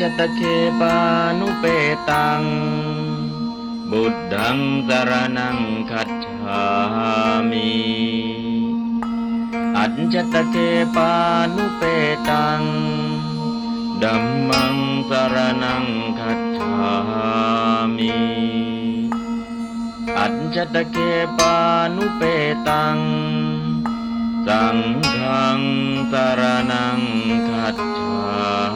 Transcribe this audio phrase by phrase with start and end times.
[0.00, 0.40] จตเค
[0.80, 0.96] ปา
[1.38, 1.64] นุเป
[2.10, 2.42] ตัง
[3.90, 5.58] บุตดังสรนัง
[5.90, 6.62] คัจฉา
[7.50, 7.72] มิ
[9.76, 10.56] อัจจตเค
[10.96, 11.12] ปา
[11.56, 11.82] นุเป
[12.28, 12.62] ตัง
[14.02, 14.76] ดัมมัง
[15.08, 15.84] สรนัง
[16.18, 16.74] คัจฉา
[17.96, 18.14] มิ
[20.18, 20.96] อัจจตเค
[21.38, 21.56] ปา
[21.96, 22.22] นุเป
[22.68, 22.98] ตัง
[24.46, 24.78] สัง
[25.14, 25.60] ฆัง
[26.12, 27.00] สรนัง
[27.48, 28.73] คัจฉา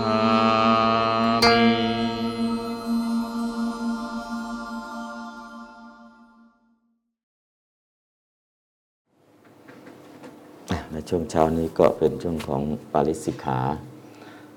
[11.08, 12.62] ช่วงเช้านี้ก็เป็นช่วงของ
[12.92, 13.60] ปาริสิกขา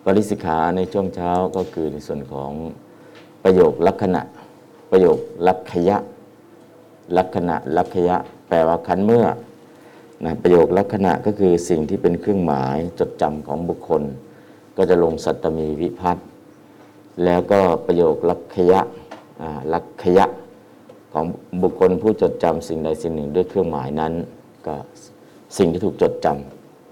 [0.04, 2.52] ปาริสิกขาในช่วงเช้าก็คือในส่วนของ
[3.44, 4.22] ประโยคลักษณะ
[4.92, 5.98] ประโยคลักขยะ
[7.18, 9.26] ลักษณะลักขยะ แปลว่าคันเมื่อ
[10.26, 14.04] นะประโยคลักษณะก็คือสิ่งที่เป็นเครื่องหมายจดจำของบุคคล
[14.78, 16.26] ก็จะลงสัตตมีวิพัตน์
[17.24, 18.82] แล้วก็ประโยคลักขยะ
[19.74, 20.26] ลักขยะ
[21.14, 21.26] ของ
[21.62, 24.14] บุคคลผู้จดจำสิ่งใดสิ่งหนึ่งด้วยเครื่องหมายนั้น
[24.68, 24.76] ก็
[25.58, 26.28] สิ่งที่ถูกจดจ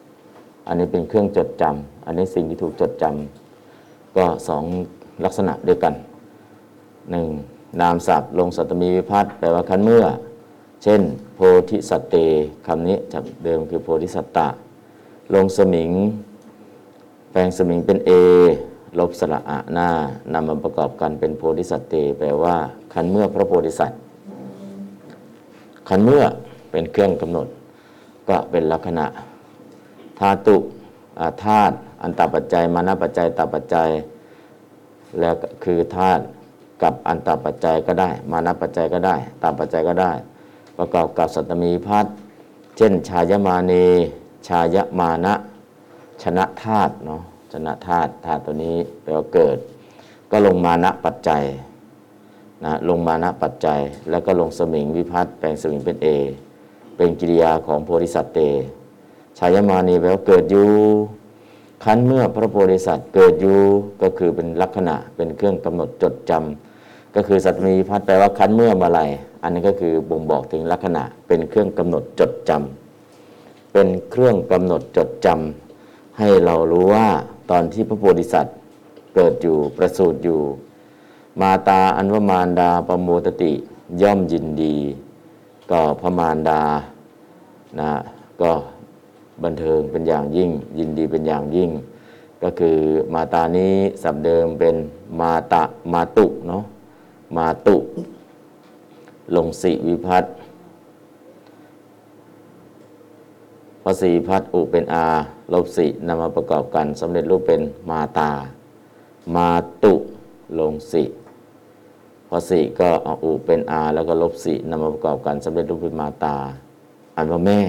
[0.01, 4.63] ำอันนี้เป็นเครื่องจดจำอันนี้สิ่งที่ถูกจดจำก็สอง
[5.25, 5.93] ลักษณะด้วยกัน
[7.11, 7.27] หนึ่ง
[7.81, 10.05] นามศัพท์ลงสัตมีวิพัตน์แปลว่าคันเมื่อ
[10.83, 11.01] เช่น
[11.35, 12.15] โพธิสัตเต
[12.67, 14.47] คำนี้จากเดิมคือโพธิสัตตะ
[15.33, 15.91] ลงสมิง
[17.31, 18.11] แปลงสมิงเป็นเอ
[18.99, 19.89] ลบสระอะหน้า
[20.33, 22.55] นำมาประกอบกันเป็นโพธิสัตว์เต แปลว่า
[22.93, 23.99] คันเมื่อพระโพธิสัตว์
[25.89, 26.23] คันเมื่อ
[26.71, 27.47] เป็นเครื่องกำหนด
[28.29, 29.05] ก็เป็นลักษณะ
[30.19, 30.57] ธาตุ
[31.43, 33.89] ธาตุอันตปัจจัยมานาปัจจัยตปัจจัย
[35.19, 36.23] แล้วคือธาตุ
[36.81, 40.11] กับอันตปัจจัยก็ได้ มานาปัจจัยก็ได้ตปัจจัยก็ได้
[40.77, 42.05] ประกอบกับสัตมีพัฒ
[42.77, 43.73] เช่น ชายมาเน
[44.47, 45.33] ชายมานะ
[46.23, 47.21] ชนะธาตุเนาะ
[47.53, 49.57] ชนะธาตุธาตุตัวนี้แปลว่าเกิด
[50.31, 51.43] ก็ลงมานะปัจจัย
[52.65, 56.07] นะลงมานะปัจจัย แล้วก็ลงสมิงวิพัฒน์แปลงสมิงเป็นเอ
[56.99, 58.39] เป็นกิริยาของโพธิสัตว์เต
[59.37, 60.69] ชายมานีแปลว่าเกิดอยู่
[61.83, 63.59] คันเมื่อพระโพธิสัตว์เกิดอยู่
[64.01, 68.99] ก็คือเป็นลักษณะเป็นเครื่องกำหนดจดจำก็คือสัตว์มีพัฒน์แปลว่าคันเมื่อเมาไร
[69.43, 77.07] อันนี้ก็คือบ่งบอกถึงลักษณะเป็นเครื่องกำหนดจดจำเป็นเครื่องกำหนดจดจำให้เรารู้ว่า
[77.49, 78.55] ตอนที่พระโพธิสัตว์
[79.15, 80.41] เกิดอยู่ประสูติอยู่
[81.41, 83.53] มาตาอันวมารดาปโมตติ
[84.01, 84.77] ย่อมยินดี
[85.71, 86.61] ก็พระมารดา
[87.79, 87.91] นะ
[88.41, 88.51] ก็
[89.43, 91.69] บันเทิงเป็นอย่างยิ่ง ยินดีเป็นอย่างยิ่ง
[92.43, 92.77] ก็คือ
[93.13, 94.75] มาตานี้สับเดิมเป็น
[95.19, 95.63] มาตะ
[95.93, 96.63] มาตุเนาะ
[97.37, 97.77] มาตุ
[99.35, 100.33] ลงสิวิพัฒน์
[103.81, 105.05] พอสีพัดอุเป็นอา
[105.53, 108.31] ลบสีนำมาประกอบกันสำเร็จรูปเป็นมาตา
[109.35, 109.49] มา
[109.83, 109.93] ตุ
[110.59, 111.03] ลงสี
[112.31, 116.35] พอสี่ก็เอาอุเป็นอาแล้วก็ลบสี่นำมาประกอบกันสำเร็จรูปเป็นมาตา
[117.15, 117.61] อันว่าแม่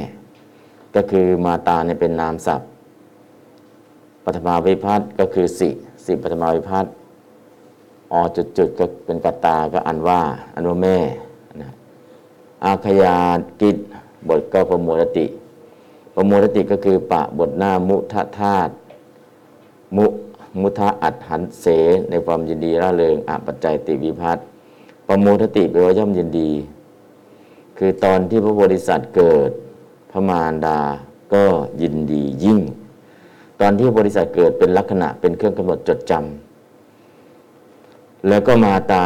[0.95, 2.69] ก็คือมาตาเนี่ยเป็นนามศัพท์
[4.25, 5.71] ปฐมาวิพัฒน์ก็คือสิ
[6.05, 6.93] สิปฐมาวิพัฒน์
[8.13, 10.21] อจุดๆก็เป็นกัตตาก็อันว่า
[10.55, 10.99] อันว่าแม่
[11.63, 11.71] นะ
[12.65, 13.17] อาขยา
[13.61, 13.77] กิจ
[14.29, 15.27] บทก็ประโมทติ
[16.15, 18.73] ประโมทติก็คือปะบทหน้ามุทะธาตุ
[19.97, 20.07] มุ
[20.61, 21.67] มุทะอัดหันเส
[22.11, 24.45] ในความยินดีร่าเริงอปัจจัยติวิพัฒน์
[25.13, 26.51] ประโมทติแปลว่าย่อมยินดี
[27.79, 29.51] คือตอนที่พระโพธิสัตว์เกิด
[30.11, 30.79] พระมารดา
[31.35, 31.45] ก็
[31.83, 32.61] ยินดียิ่ง
[33.61, 39.05] ตอนที่พระโพธิสัตว์เกิดเป็นลักษณะเป็นเครื่องกำหนดจดจำแล้วก็มาตา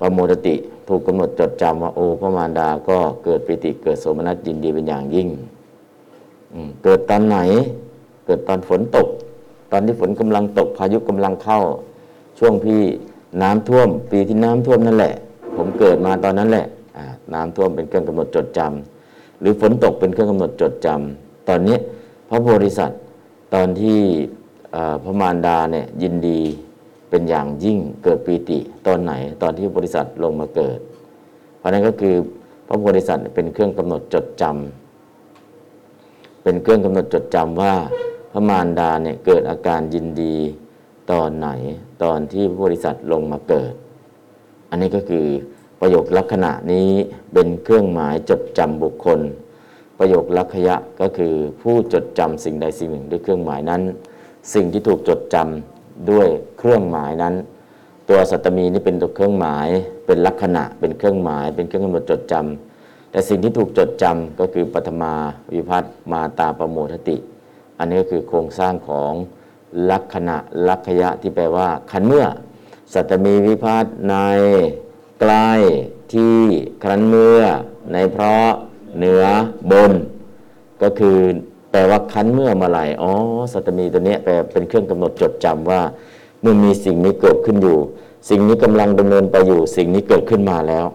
[0.00, 0.54] ประโมทติ
[0.88, 5.28] ถูกกำหนดจดจำว่าโอ้พระมารดาก็เกิดปิติเกิดโสมนัสยินดีเป็นอย่างยิ่ง
[6.84, 7.36] เกิดตอนไหน
[8.26, 9.08] เกิดตอนฝนตก
[9.72, 11.60] ตอนที่ฝนกำลังตกพายุกำลังเข้า
[12.38, 12.80] ช่วงพี่
[13.42, 15.14] น้ำท่วม ปีที่น้ำท่วมนั่นแหละ
[15.56, 16.66] ผมเกิดมาตอนนั้นแหละ
[17.34, 21.76] น้ำท่วมเป็นเครื่องกำหนดจดจำหรือฝนตกเป็นเครื่องกำหนดจดจำตอนนี้
[22.28, 23.00] พระโพธิสัตว์
[23.54, 24.00] ตอนที่
[25.02, 26.40] พระมารดาเนี่ยยินดี
[27.10, 30.78] เป็นอย่างยิ่งเกิดปีติตอนไหนตอนที่พระโพธิสัตว์ลงมาเกิด
[31.58, 32.14] เพราะนั้นก็คือ
[32.66, 37.74] พระโพธิสัตว์เป็นเครื่องกำหนดจดจำเป็นเครื่องกำหนดจดจำว่า
[38.32, 40.36] พระมารดาเนี่ยเกิดอาการยินดี
[41.12, 41.48] ตอนไหน
[42.02, 43.72] ตอนที่พระโพธิสัตว์ลงมาเกิด
[44.70, 45.26] อันนี้ก็คือ
[45.80, 46.88] ประโยคลักษณะนี้
[47.32, 49.20] เป็นเครื่องหมายจดจำบุคคล
[49.98, 53.82] ประโยคลักขยะก็คือผู้จดจำสิ่งใดสิ่งหนึ่งด้วยเครื่องหมายนั้น
[54.54, 56.28] สิ่งที่ถูกจดจำด้วย
[56.58, 57.34] เครื่องหมายนั้น
[58.08, 59.68] ตัวสัตตมีนี่เป็นตัวเครื่องหมาย
[60.06, 65.12] เป็นลักษณะ เป็นเครื่องหมาย เป็นเครื่องกำหนดจดจำแต่สิ่งที่ถูกจดจำก็คือปฐมา
[65.54, 67.16] วิพัฒมาตาประโมทติ
[67.78, 69.12] อันนี้ก็คือโครงสร้างของ
[69.90, 70.36] ลักษณะ
[70.68, 72.24] ลักขยะที่แปลว่าคันเมื่อ
[72.92, 74.14] สัตมีวิพาทใน
[75.20, 75.50] ใกล้
[76.12, 76.36] ที่
[76.82, 77.40] ครั้นเมื่อ
[77.92, 78.48] ในเพราะ
[78.96, 79.24] เหนือ
[79.70, 79.92] บน
[80.82, 81.16] ก็คือ
[81.70, 83.12] แปลว่าคั้นเมื่อเมาไหร่อ๋อ
[83.52, 85.80] สัตมีตัวนี้แปลเป็นเครื่องกำหนดจดจำว่า
[86.40, 87.78] เมื่อมีสิ่งนี้เกิดขึ้นอยู่
[88.28, 90.86] สิ่งนี้กำลังดำเนินไปอยู่ สิ่งนี้เกิดขึ้นมาแล้ว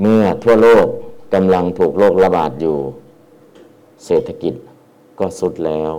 [0.00, 0.86] เมื่อทั่วโลก
[1.34, 2.76] กำลังถูกโรคระบาดอยู่
[4.04, 4.54] เศรษฐกิจ
[5.18, 5.92] ก็สุดแล้ว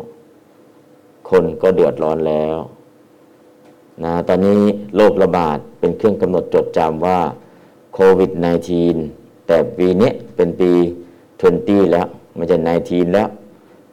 [1.30, 2.58] คนก็เดือดร้อนแล้ว
[4.04, 4.60] นะตอนนี้
[4.96, 7.20] โรคระบาดเป็นเครื่องกำหนดจดจำว่า
[7.94, 8.32] โควิด
[8.90, 10.72] -19 แต่ปีนี้เป็นปี
[11.32, 12.58] 20 แล้วไม่ใช่
[12.88, 13.30] 19 แล้ว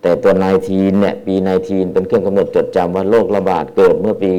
[0.02, 0.32] แต่ตัว
[0.66, 1.34] 19 เนี่ยปี
[1.64, 4.32] 19 เป็นเครื่องกำหนดจดจำว่าโรคระบาดเกิดเมื่อปี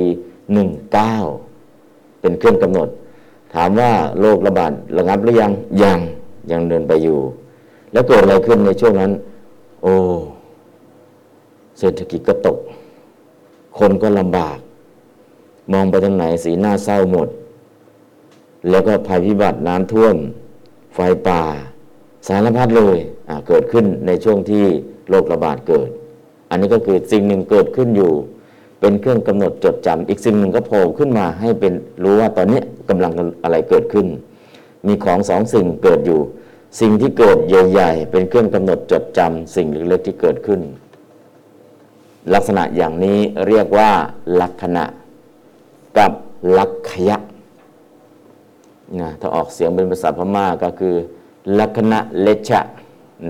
[0.67, 2.89] 19 เป็นเครื่องกำหนด
[3.53, 5.51] ถามว่าโรคระบาดระงับหรือยัง
[5.81, 5.99] ยัง
[6.51, 7.19] ยังเดินไปอยู่
[7.91, 9.11] แล้วเกิดอะไรขึ้นในช่วงนั้น
[9.83, 9.93] โอ้
[11.79, 12.57] เศรษฐกิจก็ตก
[13.79, 14.57] คนก็ลำบาก
[15.71, 17.27] มองไปทางไหนสีหน้าเศร้าหมด
[18.69, 20.15] แล้วก็ภัยพิบัติน้ำท่วม
[20.95, 21.41] ไฟป่า
[22.27, 22.97] สารพัดเลย
[23.47, 24.65] เกิดขึ้นในช่วงที่
[25.09, 25.89] โรคระบาดเกิด
[26.49, 28.11] อันนี้ก็คือสิ่งหนึ่งเกิดขึ้นอยู่
[28.79, 31.73] เป็นเครื่องกำหนดจดจำอีกสิ่งหนึ่งก็โผล่ขึ้นมาให้เป็น
[32.03, 33.11] รู้ว่าตอนนี้กำลัง
[33.43, 34.07] อะไรเกิดขึ้น
[34.87, 36.19] มีของสองสิ่งเกิดอยู่
[36.79, 40.61] สิ่งที่เกิดใหญ่ๆ เป็นเครื่องกำหนดจดจำสิ่งเล็กๆที่เกิดขึ้น
[42.33, 43.91] ลักษณะอย่างนี้เรียกว่า
[44.41, 44.83] ลักษณะ
[45.99, 46.11] กับ
[46.57, 47.17] ลักขยะ
[48.99, 50.95] นะถ้าออกเสียงเป็นภาษาพม่าก็คือ
[51.59, 52.61] ลักณะเลชะ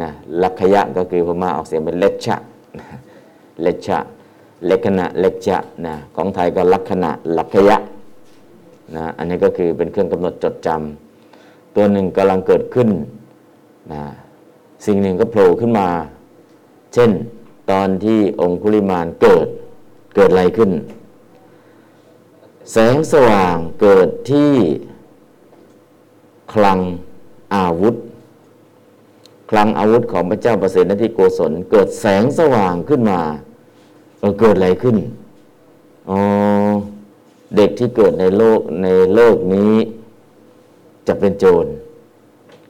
[0.02, 0.10] นะ
[0.42, 2.36] ลักขยะก็คือพม่าออกเสียงเป็นเลชะ
[3.62, 4.00] เลชะ
[4.66, 7.78] เลขณะเลชะนะของไทยก็ลักษณะลักขยะ
[8.96, 12.90] นะอันนี้ก็คือเป็นเครื่องกำหนดจดจำตัวหนึ่งกำลังเกิดขึ้น
[13.94, 14.04] นะ
[14.86, 15.88] สิ่งหนึ่งก็โผล่ขึ้นมา
[16.94, 17.12] เช่น
[17.72, 19.48] ตอนที่องคุลิมานเกิด
[20.16, 20.72] เกิดอะไรขึ้น
[22.72, 24.54] แสงสว่างเกิดที่
[26.54, 26.80] คลัง
[27.56, 27.96] อาวุธ
[29.52, 33.22] คลังอาวุธของพระเจ้าประเสริฐนทิโกศล เกิดแสงสว่างขึ้นมา
[34.20, 34.98] เเกิดอะไรขึ้น
[36.10, 36.20] อ๋อ
[37.56, 39.74] เด็กที่เกิดในโลกในโลกนี้
[41.08, 41.66] จะเป็นโจร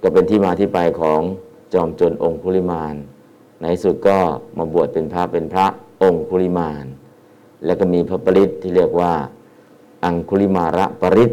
[0.01, 1.21] ก็เป็นที่มาที่ไปของ
[1.73, 2.95] จอมโจรองคุลิมาน
[3.61, 4.19] ในสุดก็
[4.57, 5.65] มาบวชเป็นพระเป็นพระ
[6.03, 6.85] องคุลิมาน
[7.65, 9.13] แล้วก็มีพระปริศที่เรียกว่า
[10.03, 11.31] อังคุลิมาระปริศ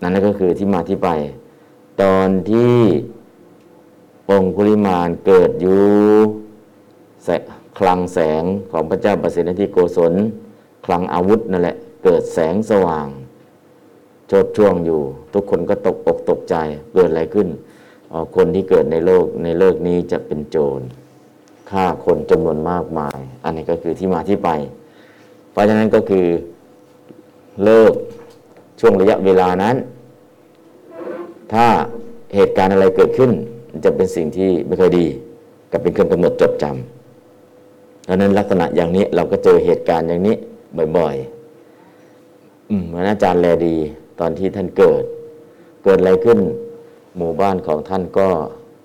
[0.00, 1.08] นั่นก็คือที่มาที่ไป
[2.02, 2.76] ตอนที่
[4.30, 5.82] องคุลิมานเกิดอยู่
[7.78, 10.12] คลังแสงของพระเจ้าประสิทธิโกศล
[10.86, 13.06] คลังอาวุธนั่นแหละ เกิดแสงสว่าง
[14.28, 15.00] โชดช่วงอยู่
[15.34, 16.54] ทุกคนก็ตกอกตกใจ
[16.94, 17.48] เกิดอะไรขึ้น
[18.36, 20.80] คนที่เกิดในโลกในโลกนี้จะเป็นโจร
[21.70, 24.50] ฆ่าคนจำนวนมากมาย อันนี้ก็คือที่มาที่ไป
[25.50, 26.26] เพราะฉะนั้นก็คือ
[27.64, 27.92] เลิก
[28.80, 29.76] ช่วงระยะเวลานั้น
[31.52, 31.66] ถ้า
[32.34, 33.30] เหตุการณ์อะไรเกิดขึ้น
[33.84, 35.06] จะเป็นสิ่งที่ไม่ค่อยดี
[35.72, 40.36] กับเป็นเครื่องกำหนดจดจำดังนั้นลักษณะอย่างนี้เราก็เจอเหตุการณ์อย่างนี้
[40.96, 43.76] บ่อยๆเหมือนอาจารย์แลดี
[44.20, 45.02] ตอนที่ท่านเกิด
[45.84, 46.38] เกิดอะไรขึ้น
[47.16, 48.28] หมู่บ้านของท่านก็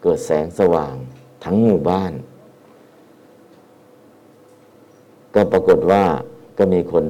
[0.03, 0.95] เกิดแสงสว่าง
[1.45, 2.11] ทั้งหมู่บ้าน
[5.33, 6.03] ก็ปรากฏว่า
[6.57, 7.05] ก็มีคน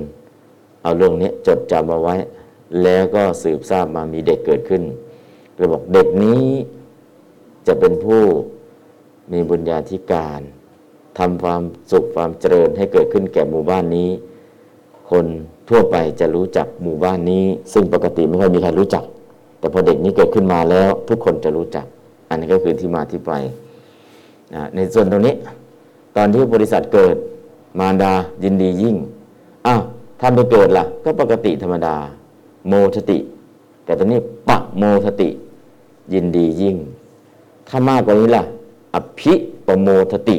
[0.83, 2.15] เอาเรื่องนี้ จดจำมาไว้
[2.83, 4.83] แล้วก็สืบทราบมามีเด็กเกิดขึ้น
[5.55, 6.43] เลยบอกเด็กนี้
[7.67, 8.21] จะเป็นผู้
[9.31, 10.41] มีบุญญาธิการ
[11.19, 11.61] ทำความ
[11.91, 14.09] สุขความเจริญให้เกิดขึ้นแก่หมู่บ้านนี้
[15.11, 15.25] คน
[15.69, 19.03] ทั่วไปจะรู้จักหมู่บ้านนี้ ซึ่งปกติไม่ค่อยมีใครรู้จัก
[19.59, 21.85] แต่พอเด็กนี้เกิดขึ้นมาแล้ว ทุกคนจะรู้จัก
[22.29, 23.31] อันนี้ก็คือที่มาที่ไป
[24.75, 25.35] ในส่วนตรงนี้
[26.15, 27.15] ตอนที่บริษัทเกิด
[27.79, 28.13] มารดา
[28.43, 28.95] ยินดียิ่ง
[29.67, 29.81] อ้าว
[30.19, 31.95] ท่านไปเกิดละ่ะ ก็ปกติธรรมดา
[32.67, 33.19] โมทติ
[33.85, 34.19] แต่ตอนนี้
[34.49, 35.29] ปะโมทติ
[36.13, 36.77] ยินดียิ่ง
[37.67, 38.43] ถ้ามากกว่านี้ล่ะ
[38.95, 39.33] อภิ
[39.67, 40.37] ปโมทติ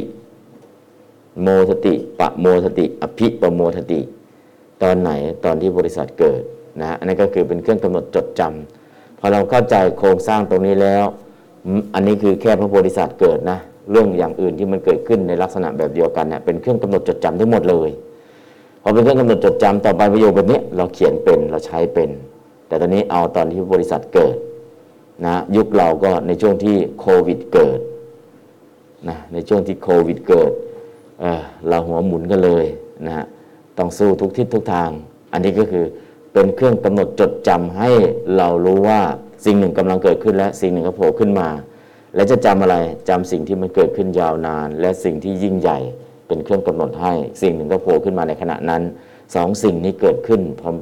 [1.43, 4.01] โมทติ ปะโมทติ อภิปโมทติ
[4.83, 5.11] ตอนไหน
[5.45, 6.43] ตอนที่บริษัทเกิด
[6.81, 11.05] นะอันนี้ก็คือเป็นเครื่องกำหนดจดจำพอเราเข้าใจโครงสร้างตรงนี้แล้ว
[11.95, 13.59] อันนี้คือแค่พระโพธิสัตว์เกิดนะ
[13.91, 17.91] เรื่องอย่างอื่นที่มันเกิดขึ้นในลักษณะแบบเดียวกันเนี่ยเป็นเครื่องกำหนดจดจำทั้งหมดเลย
[18.89, 22.11] อเป็นเครื่องกำหนดจดจำต่อไปประโยคแบบนี้เราเขียนเป็นเราใช้เป็น
[22.67, 24.37] แต่ตอนนี้เอาตอนที่บริษัทเกิด
[25.27, 27.79] นะยุคเราก็ในช่วงที่โควิดเกิด
[29.09, 30.53] นะในช่วงที่โควิดเกิด
[31.21, 32.65] เเราหัวหมุนกันเลย
[33.07, 33.25] นะ
[33.79, 34.91] ต้องสู้ทุกทิศทุกทาง
[35.33, 35.85] อันนี้ก็คือ
[36.33, 37.91] เป็นเครื่องกำหนดจดจำให้
[38.37, 39.01] เรารู้ว่า
[39.45, 41.49] สิ่งหนึ่งกำลังเกิดขึ้นและสิ่งหนึ่งก็โผล่ขึ้นมา
[42.15, 42.77] และจะจำอะไร
[43.09, 45.79] จำสิ่งที่มันเกิดขึ้นยาวนาน และสิ่งที่ยิ่งใหญ่
[46.29, 48.83] เป็นเครื่องกำหนดให้ สิ่งหนึ่งก็โผล่ขึ้นมาในขณะนั้น
[49.35, 50.75] สองสิ่งนี้เกิดขึ้นพร้อม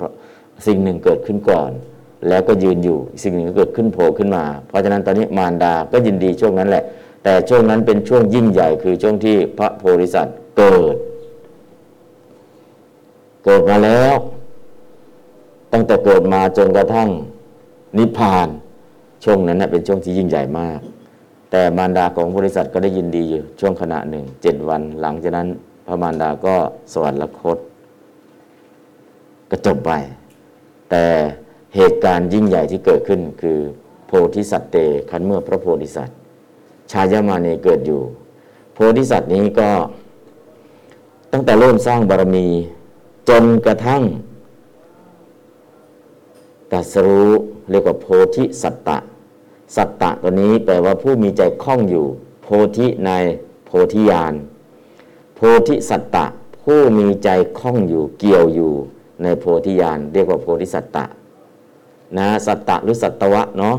[0.67, 1.71] สิ่งหนึ่งเกิดขึ้นก่อน
[2.29, 6.85] แล้วก็ยืนอยู่สิ่งหนึ่งก็เกิดขึ้นโผล่ขึ้นมา เพราะฉะนั้นตอนนี้มารดาก็ยินดีช่วงนั้นแหละ
[7.25, 10.97] แต่ช่วงนั้นเป็นช่วงยิ่งใหญ่คือช่วงที่พระโพธิสัตว์เกิด
[13.45, 14.15] เกิดมาแล้ว
[15.73, 17.09] ตั้งแต่เกิดมาจนกระทั่ง
[17.99, 18.49] นิพพาน
[19.25, 20.81] ช่วงนั้นเป็นช่วงที่ยิ่งใหญ่มาก
[21.51, 25.49] แต่มารดาของบริษัทก็ได้ยินดีอยู่ช่วงขณะหนึ่งเจ็ดวัน หลังจากนั้น
[25.87, 26.55] พระมารดาก็
[26.93, 27.59] สวรรคต
[29.51, 29.91] ก็จบไป
[30.91, 31.05] แต่
[31.77, 33.59] เหตุการณ์ยิ่งใหญ่ที่เกิดขึ้นคือ
[34.07, 34.77] โพธิสัตว์เต
[35.11, 36.17] คันเมื่อพระโพธิสัตว์
[36.91, 38.01] ชายามาเนเกิดอยู่
[38.75, 39.71] โพธิสัตว์นี้ก็
[41.33, 42.47] ตั้งแต่เริ่มสร้างบารมี
[43.29, 44.03] จนกระทั่ง
[46.73, 47.31] ตัสรู้
[47.71, 48.99] เรียกว่าโพธิสัตตะ
[49.77, 52.07] สัตตะตัวนี้แปลว่าผู้มีใจคล่องอยู่
[52.43, 53.11] โพธิใน
[53.67, 54.35] โพธิญาณ
[55.37, 56.27] โพธิสัตตะ
[56.65, 58.73] ผู้มีใจคล่องอยู่เกี่ยวอยู่
[59.23, 61.05] ในโพธิญาณเรียกว่าโพธิสัตตะ
[62.17, 63.77] นะสัตตะหรือสัตวะเนาะ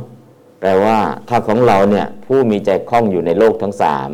[0.59, 4.09] แปลว่าถ้าของเราเนี่ยผู้มีใจคล่องอยู่ในโลกทั้งสาม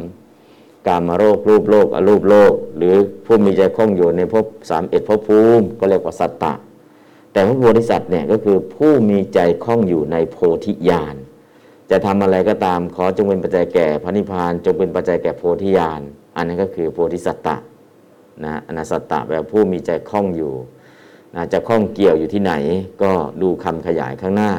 [0.87, 6.53] กามโรครูปโลกอรูปโลก หรือผู้มีใจคล่องอยู่ในภพสามเอ็ดภพภูมิก็เรียกว่าสัตตะ
[7.31, 11.15] แต่พระโพธิสัตว์เนี่ยก็คือผู้มีใจคล่องอยู่ในโพธิญาณ
[11.91, 16.01] จะทำอะไรก็ตามขอจงเป็นปัจจัยแก่พระนิพพาน จงเป็นปัจจัยแก่โพธิญาณ
[16.35, 17.55] อันนั้นก็คือโพธิสัตตะ
[18.43, 20.53] นะอนาสัตตะแปลผู้มีใจคล่องอยู่
[21.35, 22.53] นะจะคล่องเกี่ยวอยู่ที่ไหน
[23.01, 23.11] ก็
[23.41, 24.51] ดูคำขยายข้างหน้า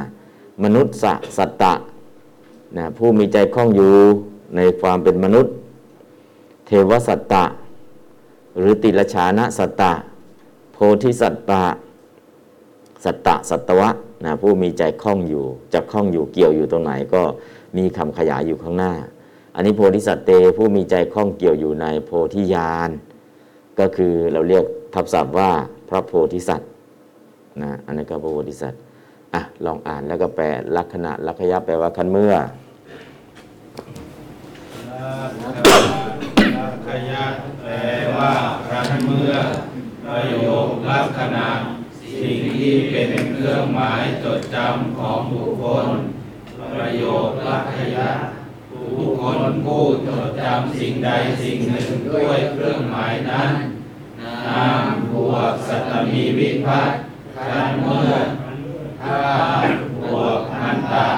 [0.64, 1.04] มนุษย์ส
[1.38, 1.72] สัตตะ
[2.76, 3.92] นะผู้มีใจคล่องอยู่
[4.56, 5.52] ในความเป็นมนุษย์
[6.66, 7.44] เทวสัตตะ
[8.58, 9.92] หรือติลฉานะสัตตะ
[10.72, 11.62] โพธิสัตตะ
[13.04, 13.90] สัตตะสัตวะ
[14.24, 15.44] นะผู้มีใจคล่องอยู่
[15.74, 17.22] จะคล่องอยู่เกี่ยวอยู่ตรงไหนก็
[17.76, 18.92] มีคำขยายอยู่ข้างหน้า
[19.54, 22.90] อันนี้โพธิสัตว์เตผู้มีใจคล่องเกี่ยวอยู่ในโพธิญาณ
[23.78, 25.50] ก็คือเราเรียกทับศัพท์ว่า
[25.88, 26.70] พระโพธิสัตว์
[27.62, 28.80] นะอันนี้ก็พระโพธิสัตว์
[29.34, 30.44] อะลองอ่านแล้วก็แปล
[30.76, 32.34] ลักษณะลักขยับแปลว่าคันเมื่อ
[36.60, 37.24] ลักขยะ
[37.62, 37.72] แปล
[38.18, 38.32] ว่า
[38.68, 39.32] ครั้นเมื่อ
[40.04, 41.46] ประโยคลักษณะ
[42.20, 45.86] สิ่งที่เป็นเครื่องหมายจดจำของบุคคล
[46.74, 48.10] ประโยชน์ลักขยะ
[48.98, 51.10] บุคคลผู้จดจำสิ่งใด
[51.42, 53.50] สิ่งหนึ่งด้วยเครื่องหมายนั้น
[54.46, 56.98] นามบวกสัตมีวิพัตน์
[57.36, 58.12] ครั้นเมื่อ
[59.02, 59.20] ถ้า
[60.02, 61.08] บวกอันตา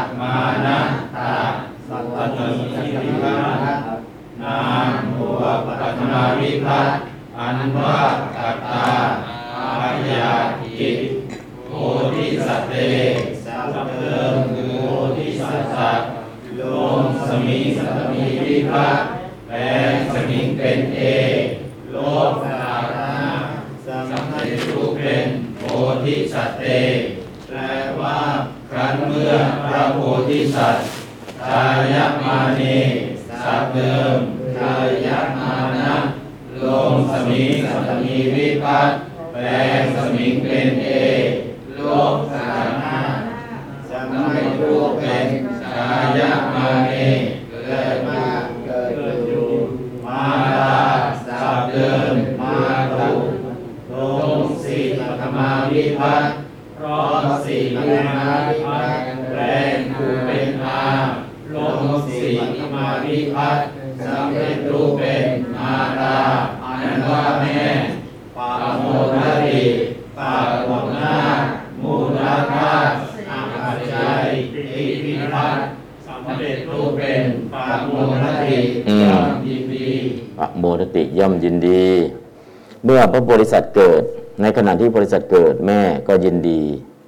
[83.37, 84.03] บริษัทเกิด
[84.43, 86.63] ในขณะที่บริษัทเกิดแม่ก็ยินดี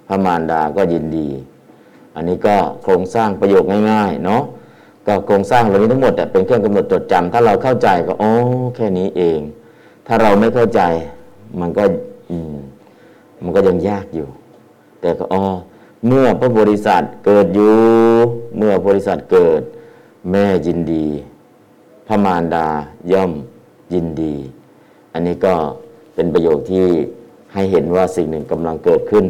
[0.09, 1.29] พระมารดาก็ยินดี
[2.17, 4.43] อันนี้ก็โครงสร้างประโยคง่ายๆเนาะ
[5.07, 8.33] ก็โครงสร้างเหล่านี้ทั้งหมดเป็นเครื่องกำหนดจดจำถ้าเราเข้าใจก็อ๋อ
[8.77, 9.41] แค่นี้เอง
[10.07, 10.81] ถ้าเราไม่เข้าใจ
[11.61, 11.85] มันก็
[12.53, 12.57] ม
[13.43, 14.29] มันก็ยังยากอยู่
[15.01, 15.45] แต่ก็อ๋อ
[16.07, 17.75] เมื่อพระบริษัทเกิดอยู่
[18.57, 19.61] เมื่อบริษัทเกิด
[20.31, 21.07] แม่ยินดี
[22.07, 22.69] พระมารดา
[23.13, 23.33] ย่อม
[23.95, 24.35] ยินดี
[25.13, 25.55] อันนี้ก็
[26.19, 26.87] เป็นประโยคที่
[27.55, 29.27] ให้เห็นว่าสิ่งหนึ่งกำลังเกิดขึ้น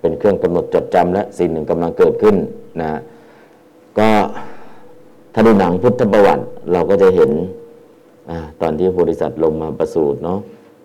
[0.00, 2.36] เป็นเครื่องกำหนดจดจำและสิ่งหนึ่งกำลังเกิดขึ้น
[2.80, 2.92] นะ
[3.98, 4.10] ก็
[5.34, 7.30] ถ้าดูหนังพุทธประวัติเราก็จะเห็น
[8.30, 10.38] อตอนที่พระโพธิสัตว์ลงมาประสูติเนาะ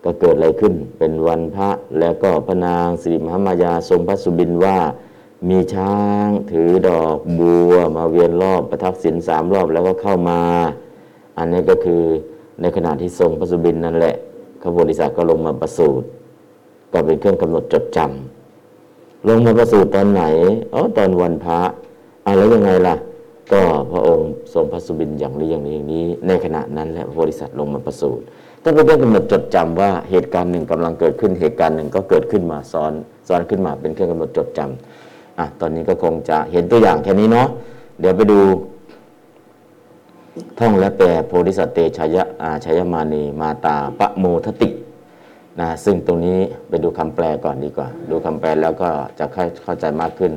[0.03, 4.77] ก็เกิดอะไรขึ้น เป็นวันพระแล้วก็พระนางสิริมหามายาทรงพระสุบินว่า
[5.49, 10.39] มีช้างถือดอกบัว มาเวียนรอบประทักษิณสามรอบแล้วก็เข้ามา
[11.37, 12.01] อันนี้ก็คือ
[12.61, 14.15] ในขณะที่ทรงพระสุบินนั่นแหละ
[14.61, 16.05] พระโพธิสัตว์ก็ลงมาประสูติ
[16.93, 20.23] ก็เป็นเครื่องกำหนดจดจำลงมาประสูติตอนไหน
[20.73, 21.59] อ๋อตอนวันพระ
[22.25, 22.95] อะแล้วยังไงล่ะ
[23.51, 28.23] ก็พระองค์ทรงพระสุบินอย่างนี้อย่างนี้อย่างนี้ ในขณะนั้นแหละพระโพธิสัตว์ลงมาประสูติ
[28.63, 32.93] ก็เป็นเครื่องกำหนดจดจำว่าเหตุการณ์หนึ่งกำลังเกิดขึ้นเหตุการณ์หนึ่งก็เกิดขึ้นมาซ้อน
[33.27, 37.47] ซ้อนขึ้นมาเป็นเครื่องกำหนดจดจำอะตอนนี้ก็คงจะเห็นตัวอย่างแค่นี้เนาะ
[37.99, 38.39] เดี๋ยวไปดู
[40.59, 44.69] ท่องและแปลโพธิสัตเตชยะอาชยมานีมาตาปะโมทติ
[45.59, 50.31] นะซึ่งตรงนี้ไปดูคำแปลก่อนดีกว่า ดูคำแปลแล้วก็จะเข้าเข้าใจมากขึ้น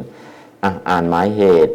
[0.64, 1.72] อะอ่านหมายเหตุ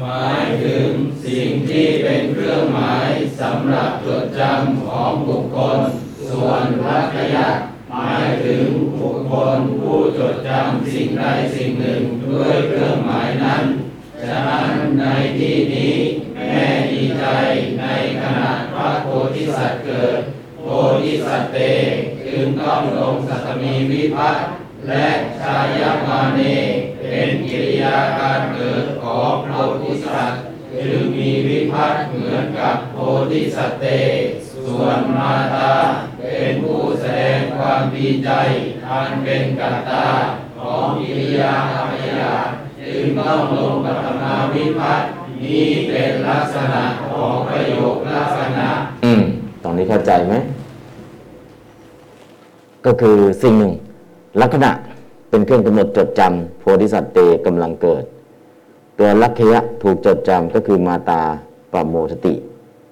[0.00, 0.90] หมายถึง
[1.24, 3.08] สิ่งที่เป็นเครื่องหมาย
[3.40, 5.78] สำหรับจดจำของบุคคล
[6.28, 7.48] ส่วนลักยะ
[7.90, 8.66] หมายถึง
[9.00, 11.24] บุคคลผู้จดจำสิ่งใด
[11.54, 13.64] สิ่งหนึ่งด้วยเครื่องหมายนั้น
[14.48, 14.70] นั้น
[15.00, 15.04] ใน
[15.38, 15.96] ที่นี้
[16.48, 17.24] แม่ดีใจ
[17.80, 17.84] ใน
[18.22, 20.20] ขณะพระโพธิสัตว์เกิด
[20.62, 20.68] โพ
[21.02, 21.58] ธิสัตว์เต
[22.26, 24.36] จึงต้องลงสัตมีวิพัต
[24.88, 25.08] และ
[25.40, 26.40] ชายมาเน
[27.08, 30.40] เป็นกิริยาการเกิดของโพธิสัตว์
[30.74, 32.98] จึงมีวิพัตเหมือนกับโพ
[33.30, 33.86] ธิสัตว์เต
[34.66, 35.74] ส่วนมาตา
[36.18, 38.30] เป็นผู้แสดงความดีใจ
[38.88, 40.08] อันเป็นกัตตา
[40.58, 42.34] ของกิริยาอภิยา
[42.92, 45.08] จึงต้องลงปฐมาวิพัตน์
[45.42, 48.66] นี้เป็นลักษณะของประโยคลักษณะ
[49.04, 49.22] อืม
[49.62, 50.34] ตรงนี้เข้าใจไหม
[52.86, 53.72] ก็คือสิ่งหนึ่ง
[54.40, 54.70] ลักษณะ
[55.30, 58.04] เป็นเครื่องกำหนดจดจำโพธิสัตว์เตกำลังเกิด
[58.98, 61.22] ตัวลักขยะถูกจดจำก็คือมาตา
[61.72, 62.34] ปะโมทติ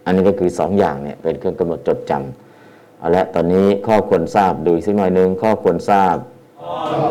[0.05, 6.17] อันนี้ก็คือสองอย่างเนี่ยเป็นเครื่องกำหนดจดจำเอาละตอนนี้ข้อควรทราบดูอีกสักหน่อยหนึ่งข้อควรทราบ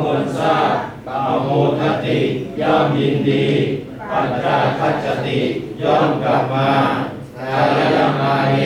[0.06, 0.99] ควรทราบปา
[1.44, 2.20] โมทติ
[2.62, 3.48] ย่อมยินดี
[4.10, 5.40] ปัจจาคัจจติ
[5.82, 6.70] ย่อมกลับมา
[7.38, 7.62] ทา
[7.94, 8.58] ยามาเน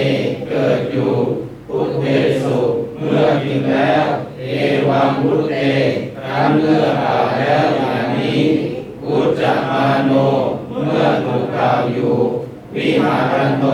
[0.47, 1.11] เกิดอยู่
[1.67, 2.05] พุทเท
[2.41, 2.57] สุ
[2.97, 4.05] เมื่อจริงแล้ว
[4.39, 4.43] เอ
[4.89, 5.55] วังพุทเต
[6.17, 8.41] ครั้นเมื่อกล่าวแล้วอย่างนี้
[9.01, 10.11] พุทธมาโน
[10.85, 12.13] เมื่อถูกกล่าวอยู่
[12.75, 13.65] วิหารันโต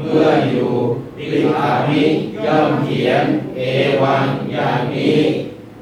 [0.00, 0.70] เมื่ออยู่
[1.16, 2.04] วิหามิ
[2.46, 3.24] ย่อมเขียน
[3.56, 3.60] เอ
[4.02, 5.20] วังอย่างนี้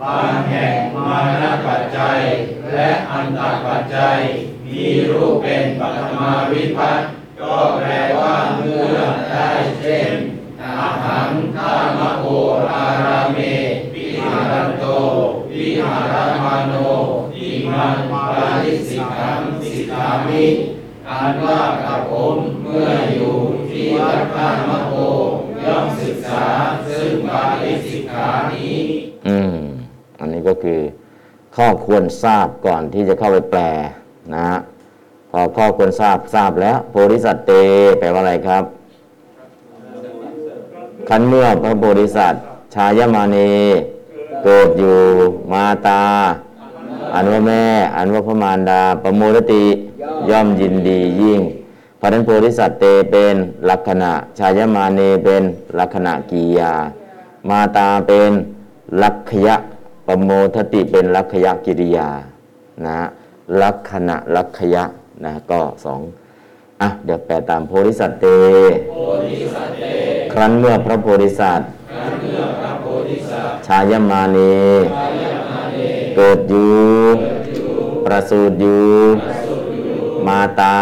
[0.03, 2.21] บางแห่งมานะปัจจัย
[2.75, 4.19] และอันตรปัจจัย
[4.67, 6.99] มีรูปเป็นปัตมาวิพัต
[7.41, 7.89] ก็แปล
[8.19, 8.97] ว่าเมื่อ
[9.31, 10.13] ได้เช่น
[10.63, 12.27] อาหังข้ามะโอ
[12.73, 13.39] อาราเม
[13.95, 14.85] วิหารันโต
[15.57, 16.75] วิหารมาโน
[17.37, 20.47] อิมังปาริสิกขังสิกามิ
[21.09, 23.35] อ่านว่ากับผมเมื่ออยู่
[23.69, 24.95] ที่วัดข้ามะโอ
[25.65, 26.45] ย่อมศึกษา
[26.89, 28.79] ซึ่งปาริสิกขานี้
[29.29, 29.72] อืม
[30.23, 30.81] อันนี้ก็คือ
[31.57, 33.61] ข้อควรทราบก่อนที่จะเข้าไปแปล
[34.35, 34.59] นะฮะ
[35.31, 37.53] พอข้อควรทราบทราบแล้ว โพธิสัตว์เต
[37.99, 38.65] แปลว่าอะไรครับ
[41.09, 42.43] คันเมื่อพระโพธิสัตว์
[42.75, 43.53] ชายมานี
[44.45, 44.99] เกิดอยู่
[45.53, 46.03] มาตา
[47.15, 47.65] อันว่าแม่
[47.97, 49.65] อันว่าพระมารดา ประโมทติ
[50.31, 51.41] ย่อมยินดียิ่ง
[52.01, 53.35] พระฉะนั้นโพธิสัตว์เตเป็น
[53.71, 55.43] ลักษณะ ชายมานีเป็น
[55.79, 56.75] ลักษณะกียา
[57.49, 58.31] มาตาเป็น
[59.03, 59.57] ลักขยะ
[60.07, 62.09] ประโมทติเป็นลักขยะกิริยา
[62.85, 63.07] นะฮะ
[63.63, 64.85] ลักษณะลักขยะ
[65.25, 66.01] นะก็สอง
[66.81, 68.27] อะเดี๋ยวแปลตามโพธิสัตว์เต
[70.33, 71.69] ครั้นเมื่อพระโพธิสัตว์
[73.67, 74.57] ชายมานี
[76.17, 76.73] เกิดอยู่
[78.05, 78.85] ประสูติอยู่
[80.27, 80.79] มาตา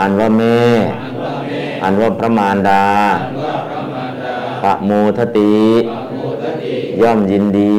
[0.00, 0.60] อันว่าแม่
[1.82, 2.84] อันว่าพระมารดา
[4.62, 5.54] ปะโมทติ
[7.00, 7.76] ย่อมยินดี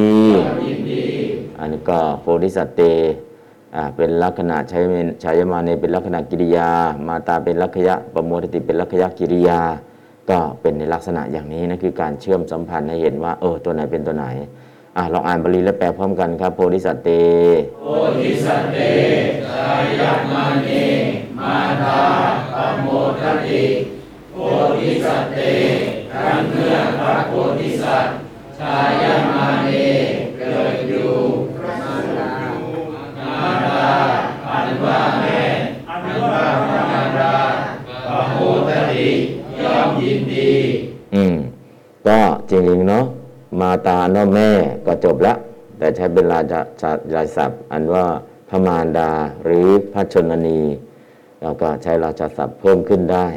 [1.60, 2.82] อันนี้ก็โพธิสัตว์เต
[3.75, 6.69] อ่าเป็นลักษณะใช้เป็นชายมาเนเป็นลักษณะกิริยา
[7.08, 9.62] มาตาเป็นลักขยะปะโมทติเป็นลักขยะกิริยา
[10.30, 14.25] ก็เป็นในลักษณะอย่างนี้นะคือการเชื่อมสัมพันธ์ให้เห็นว่าเออตัวไหนเป็นตัวไหน
[14.97, 17.10] อะลองอ่านบาลีและแปลพร้อมกันครับ โพธิสัตว์เต
[17.82, 17.88] โพ
[18.19, 18.78] ธิสัตว์เต
[19.49, 19.84] ชาย
[20.32, 20.69] มาเน
[21.39, 22.02] มาตา
[22.54, 22.88] ปะโม
[23.21, 23.63] ทติ
[24.32, 24.36] โพ
[24.80, 25.39] ธิสัตว์เต
[26.13, 28.13] ครั้นเมื่อพระโพธิสัตว์
[28.60, 29.69] ชายมาเน
[30.38, 31.12] เกิดอยู่
[33.28, 33.88] มาตา
[34.50, 35.39] อันว่าแม่
[35.89, 37.36] อันว่าพระมารดา
[38.08, 38.38] ปะโม
[38.69, 39.08] ทติ
[39.63, 40.54] ย่อมยินดี
[41.15, 41.36] อืม
[42.08, 42.19] ก็
[42.50, 43.06] จริงๆเนาะ
[43.62, 44.50] มาตาเนาะแม่
[44.86, 45.38] ก็จบล้ว
[45.78, 48.06] แต่ใช้เป็นราชาชาลายศัพท์ อันว่า
[48.50, 49.12] พระมารดา
[49.45, 50.62] หรือพระชนนี
[51.41, 53.28] เราก็ใช้ราชาศัพท์เพิ่มขึ้นได้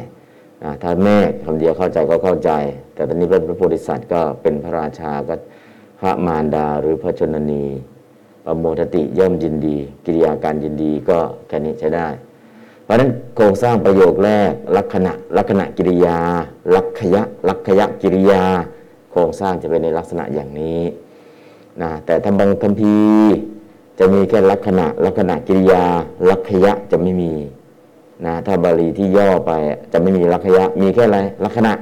[0.81, 2.51] ถ้าแม่คำเดียวเข้าใจก็เข้าใจ
[2.93, 5.35] แต่ตอนนี้เป็นพระโพธิสัตว์ก็เป็นพระราชาก็
[5.99, 7.65] พระมารดาหรือพระชนนี
[8.45, 12.07] ปโมทติย่อมยินดี กิริยาการยินดีก็แค่นี้ใช้ได้
[12.83, 16.17] เพราะฉะนั้นโครงสร้างประโยคแรก ลักษณะลักษณะกิริยา
[16.75, 18.43] ลักขยะลักขยะกิริยา
[19.11, 20.81] โครงสร้างจะเป็นในลักษณะอย่างนี้
[21.81, 23.35] นะแต่ถ้าบางคัมภีร์
[23.99, 25.83] จะมีแค่ลักษณะลักษณะกิริยา
[26.29, 27.33] ลักขยะจะไม่มี
[28.25, 29.51] นะถ้าบาลีที่ย่อไป
[29.93, 31.73] จะไม่มีลักยะ มีแค่อะไรลักษณะ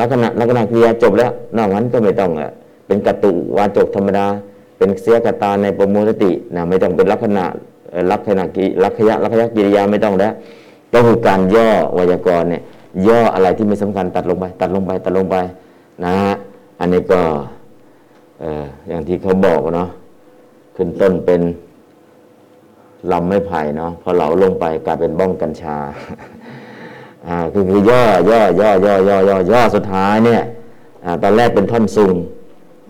[0.00, 2.50] ลักษณะลักษณะกิริยาจบแล้วนอกนั้นก็ไม่ต้องอะ
[2.86, 4.26] เป็นกตุวาจกธรรมดา
[4.78, 7.44] เป็นเสียกตาในประโมทตินะไม่ต้องเป็นลักษณะ
[8.12, 10.32] ลักษณะกิลักขยะลักขยะกิริยาไม่ต้องแล้ว
[10.94, 12.62] ก็คือการย่อไวยากรณ์เนี่ย
[13.08, 15.36] ย่ออะไรที่ไม่สำคัญตัดลงไป ตัดลงไปตัดลงไป
[16.04, 16.34] นะฮะ
[16.80, 17.20] อันนี้ก็
[18.40, 19.88] เอออย่างที่เขาบอกเนาะ
[20.76, 21.40] ขึ้นต้นเป็น
[23.12, 25.76] ลำไม้ไผ่เนาะพอเหลาลงไปกลายเป็นบ้องกัญชา
[27.28, 30.42] อ่าคือคือย่อย่อย่อย่อย่อย่อย่อสุดท้ายเนี่ย
[31.04, 32.14] อ่าตอนแรกเป็นท่อนซุง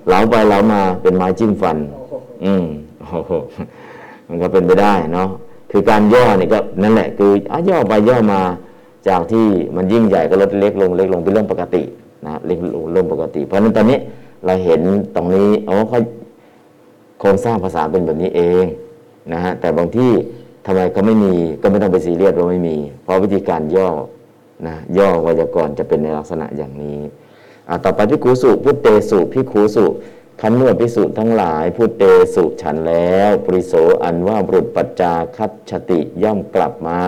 [0.06, 1.76] เหลาไปเหลามาเป็นไม้จิ้มฟัน
[2.44, 2.64] อืม
[2.98, 3.32] โอ้โห
[4.28, 5.28] มันก็เป็นไปได้เนาะ
[5.70, 8.40] คือการย่อเนี่ยก็นั่นแหละ คืออะย่อไปย่อมา
[9.08, 11.82] จากที่มันยิ่งใหญ่ก็ลดเล็กลงเล็กลงเป็นเรื่องปกติ
[12.26, 13.98] นะเล็กลงเรื่องปกติ เพราะฉะนั้นตอนนี้
[14.44, 14.80] เราเห็น
[15.14, 16.00] ตรงนี้อ๋อเขา
[17.20, 18.66] โครงสร้างภาษาเป็นแบบนี้เอง
[19.32, 20.10] นะฮะแต่บางที่
[20.66, 23.88] ทำไมเขาไม่มีก็ไม่ต้องไปซีเรียสว่าไม่มี เพราะวิธีการย่อ
[24.66, 26.98] นะย่อไวยากรณ์จะเป็นในลักษณะอย่างนี้
[27.68, 29.86] อะต่อไปพิกขุสุพุทเตสุพิกขุสุ
[30.40, 32.04] คันเมื่อพิสุทั้งหลายพุทเต
[32.34, 37.00] สุฉันแล้วปริโสอันว่าบุรุษปัจจาคัตชติย่อมกลับมา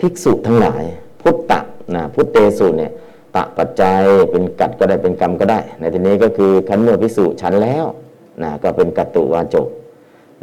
[0.00, 0.82] ภิกษุทั้งหลาย
[1.22, 1.60] พุทธะ
[1.94, 2.92] นะพุทเตสุเนี่ย
[3.34, 7.84] ตะปัจจัยเป็นกัดก็ได้เป็นกรรมก็ได้ ในที่นี้ก็คือคันเมื่อภิกษุฉันแล้ว
[8.42, 9.68] นะก็เป็นกัตตุวาจก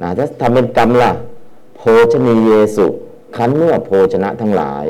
[0.02, 1.12] นะถ้าทำเป็นกรรมล่ะ
[1.76, 2.88] โภชนีเยสุ
[3.38, 4.86] คันเมื่อโภชนะทั้งหลาย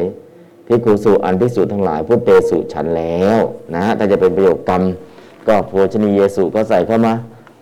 [0.68, 3.40] ภิกุสุอันภิกษุทั้งหลายพุทเตสุฉันแล้ว
[3.76, 4.82] นะถ้าจะเป็นประโยคกรรม
[5.48, 7.14] ก็โภชนีเยสุก็ใส่เข้ามา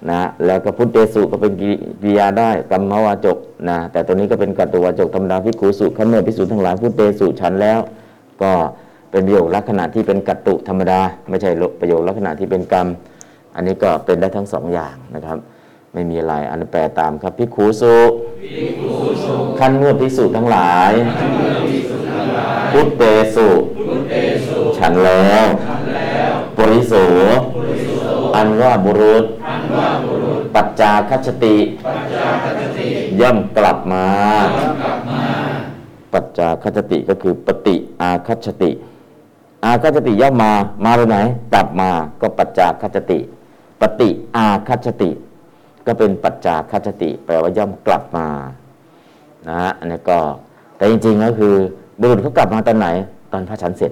[0.10, 1.72] นะแล้วก็พุทธเตสุก็เป็นกิ
[2.06, 3.38] ริยาได้กรรมวาจก
[3.70, 7.80] นะแต่ตัวนี้ก็เป็นกัตตุวาจกธรรมดาภิกุสุขันเมื่อภิกษุทั้งหลายพุทธเตสุฉันแล้ว
[8.42, 8.52] ก็
[9.12, 12.88] เป็นประโยคลักษณะที่เป็นกัตตุธรรมดา ไม่ใช่ประโยคลักษณะที่เป็นกรรม
[13.56, 15.38] อันนี้ก็เป็นได้ทั้งสองอย่างนะครับ
[15.94, 17.96] ไม่มีอะไร อันแปลตามครับภิกขุสุ
[19.60, 20.92] ขั้นเมื่อภิกษุทั้งหลาย
[22.72, 23.04] พุทธเต
[23.36, 23.50] สุ
[24.78, 25.46] ฉันแล้ว
[26.58, 26.94] ปริโส
[28.36, 29.26] อันว่าบุรุษ
[30.56, 31.56] ปัจจาคัจฉติ
[33.20, 34.06] ย่อมกลับมา
[36.14, 38.72] ปัจจาคัจฉติก็คือปฏิอาคัจฉติ
[39.66, 40.52] อาคัจฉติย่อมมา
[40.84, 41.18] มาไปไหน
[41.54, 41.90] กลับมา
[42.22, 43.20] ก็ปัจจาคัจฉติ
[43.82, 45.10] ปฏิอาคัจฉติ
[45.90, 48.28] ก็เป็นปัจจาคัจฉติ แปลว่าย่อมกลับมา
[49.48, 50.20] นะฮะอันนี้ก็
[50.78, 51.54] แต่จริงๆก็คือ
[52.00, 52.88] บุรุษเขากลับมาตอนไหน
[53.32, 53.92] ตอนพระฉันเสร็จ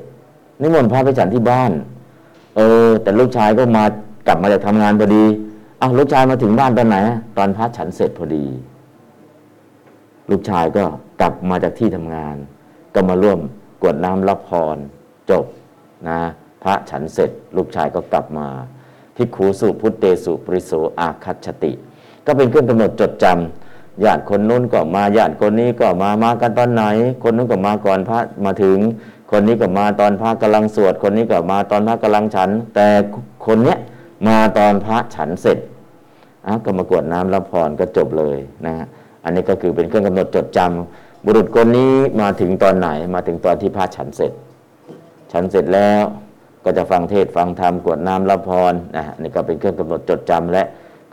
[0.61, 1.71] นิมนต์พระไปฉันที่บ้าน
[2.55, 3.83] เออ แต่ลูกชายก็มา
[4.27, 5.23] กลับมาจากทำงานพอดี
[5.81, 6.97] อ้าวลูกชายมาถึงบ้านตอนไหน
[7.37, 8.45] ตอนพระฉันเสร็จพอดี
[10.31, 10.83] ลูกชายก็
[11.21, 12.35] กลับมาจากที่ทำงาน
[12.95, 13.39] ก็มาร่วม
[13.81, 14.77] กวดน้ำรับพร
[15.29, 15.45] จบ
[16.09, 16.19] นะ
[16.63, 18.47] พระฉันเสร็จ ลูกชายก็กลับมา
[19.15, 21.71] พิกขูสุพุทเตสุปริโสอาคัจฉติ
[22.27, 26.83] ก็เป็นเครื่องกำหนดจดจำญาติคนนู้นก็มาญาติคนนี้ก็มามากันตอนไหน
[27.23, 28.77] คนนู้นก็มาก่อนพระมาถึง
[29.31, 32.87] คนนี้ก็มาตอนพระกำลังสวด คนนี้ก็มาตอนพระกำลังฉัน แต่
[33.45, 33.77] คนเนี้ย
[34.27, 35.57] มาตอนพระฉันเสร็จ
[36.45, 38.87] อะก็มากวดน้ำรับพรก็จบเลยนะฮะ
[39.23, 44.31] อันนี้ก็คือเป็นเครื่องกำหนดจดจำบุรุษคนนี้มาถึงตอนไหนมาถึงตอนที่พระฉันเสร็จ
[45.31, 46.03] ฉันเสร็จแล้ว
[46.63, 50.63] ก็จะฟังเทศฟังธรรมกวดน้ำรับพรนะฮะนี่ก็เป็นเครื่องกำหนดจดจำและ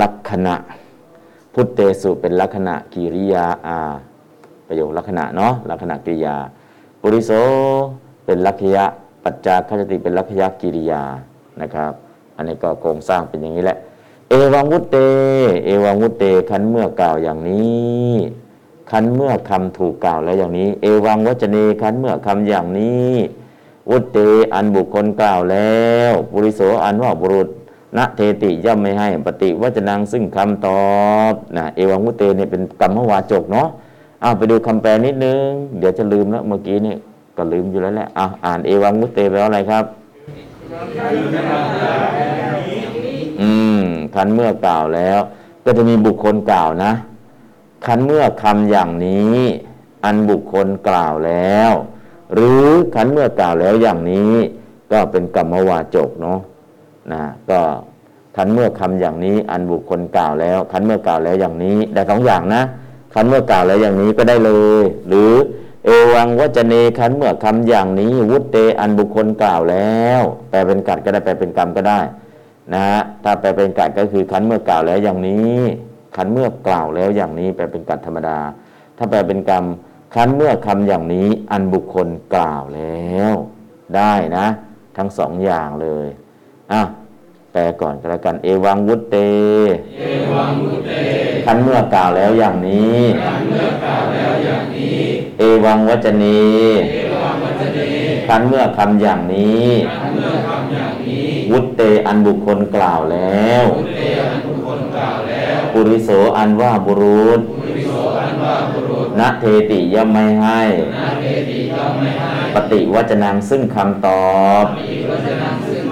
[0.00, 0.54] ลักษณะ
[1.54, 3.78] พุทธเตสุเป็นลักษณะกิริยาอา
[4.66, 6.36] ประโยคลักษณะเนาะลักษณะกิริยา
[7.00, 7.32] ปุริโส
[8.24, 8.84] เป็นลักขยะ
[9.24, 11.02] ปัจจาคจติเป็นลักขยะกิริยา
[11.60, 11.92] นะครับ
[12.36, 13.78] อันนี้ก็โครงสร้างเป็นอย่างนี้แหละ
[14.28, 14.96] เอวังวุตเต
[15.64, 18.12] เอวังวุตเตคันเมื่อกล่าวอย่างนี้
[18.90, 23.12] คันเมื่อคำถูกกล่าวแล้วอย่างนี้ เอวังวจเนคันเมื่อคำอย่างนี้
[23.90, 24.18] วุตเต
[24.54, 27.48] อันบุคคลกล่าวแล้ว ปุริโสอันว่าบุรุษ
[27.96, 30.84] ณเทติย่อมไม่ให้ปฏิวัจนังซึ่งคำตอ
[31.32, 33.68] บนะเอวังวุเตเนี่ยเป็นกรรมวาจกเนาะ
[34.22, 35.44] เอาไปดูคำแปลนิดนึง
[35.78, 36.96] เดี๋ยวจะลืมแล้วเมื่อกี้นี่
[37.36, 39.84] ก็ลืมอยู่แล้วแหละอะอ่านเอวังวุตเตแปลว่าอะไรครับ
[43.42, 43.50] อื
[43.82, 45.20] มคันเมื่อกล่าวแล้ว
[45.64, 46.92] ก็จะมีบุคคลกล่าวนะ
[47.86, 49.38] คันเมื่อคำอย่างนี้
[50.04, 51.72] อันบุคคลกล่าวแล้ว
[52.34, 54.32] หรือขันเมื่อกล่าวแล้วอย่างนี้
[54.92, 56.38] ก็เป็นกรรมวาจกเนาะ
[57.12, 57.60] นะก็
[58.36, 62.62] ขันเมื่อคำอย่างนี้อันบุคคลกล่าวแล้วขันเมื่อกล่าวแล้วอย่างนี้ได้สองอย่างนะ
[63.14, 64.50] ขันเมื่อกล่าวแล้วอย่างนี้ก็ได้เล
[64.82, 65.32] ย หรือ
[65.84, 72.00] เอวังวจเนขันเมื่อคำอย่างนี้ วุตเตอันบุคคลกล่าวแล้วแปลเป็นกัดก็ได้แปลเป็นกรรมก็ได้
[72.74, 75.58] นะฮะถ้าแปลเป็นกัดก็คือขันเมื่อกล่าวแล้วอย่างนี้
[76.16, 78.38] ขันเมื่อกล่าวแล้วอย่างนี้แปลเป็นกัดธรรมดา
[78.98, 79.64] ถ้าแปลเป็นกรรม
[80.14, 83.32] ขันเมื่อคำอย่างนี้อันบุคคลกล่าวแล้ว
[83.96, 84.46] ได้นะ
[84.96, 86.06] ทั้งสองอย่างเลย
[86.72, 86.82] อะ
[87.52, 89.16] แปลก่อนก็แล้วกัน เอวังวุตเต
[89.98, 90.90] เอวังมุเต
[91.44, 95.02] ขันเมื่อกล่าวแล้วอย่างนี้ขันเมื่อกล่าวแล้วอย่างนี้
[95.38, 96.42] เอวังวจนี
[96.92, 97.78] เอวังวัจเน
[98.28, 110.60] ขันเมื่อคำอย่างนี้ขันเมื่อคำอย่างนี้ วุตเตอันบุคคลกล่าวแล้วมุเตอันบุคคลกล่าวแล้วปุริโสอันว่าบุรุษปุริโสอันว่าบุรุษณเทติย่อมไม่ให้
[110.96, 115.91] นาเทติย่อมไม่ให้ ปฏิวัจนังซึ่งคำตอบมีวัจนังซึ่งคำต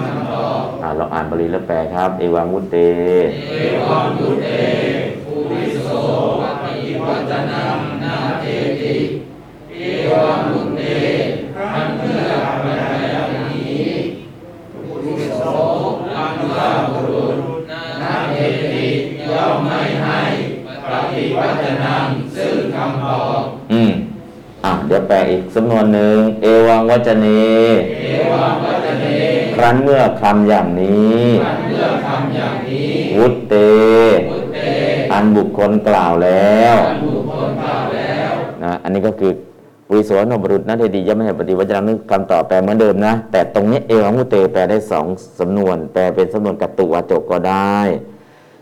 [0.97, 2.75] เราอ่านบาลีแล้วแปลครับ เอวังวุตเต
[3.49, 3.53] เอ
[3.89, 4.47] วังมุเต
[5.25, 5.87] ปุริโส
[6.41, 8.45] ปฏิวัจนังนาเท
[8.79, 8.95] ติ
[9.71, 10.81] เอวังมุเต
[11.55, 13.89] ขันเมื่อกล่าวแล้วอย่างนี้
[14.73, 15.41] ปุริโส
[16.15, 17.35] อันว่าบุรุษ
[18.01, 18.35] นาเท
[18.73, 18.87] ติ
[19.29, 20.19] ย่อมไม่ให้
[20.91, 23.91] ปฏิวัจนังซึ่งคำตอบอืม
[24.63, 27.27] อ่าเดี๋ยวแปลอีกสำนวนหนึ่งเอวังวัจเน
[27.99, 29.30] เอวังวัจเนค
[29.63, 33.55] รั้นเมื่อคำอย่างนี้ขันเมื่อคำอย่างนี้วุตเต
[34.29, 34.59] พุทเต
[35.13, 38.31] อันบุคคลกล่าวแล้วอันบุคคลกล่าวแล้ว
[38.63, 39.31] นะอันนี้ก็คือ
[39.87, 45.05] ปุริโสนบรุษนัเทติย่อมไม่ให้ปฏิวัจนังนึกคำตอบแปลเหมือนเดิมนะ แต่ตรงนี้เอวังวุตเตแปลได้สอง
[45.39, 47.77] สำนวน แปลเป็นสำนวนกัตตุวาจกก็ได้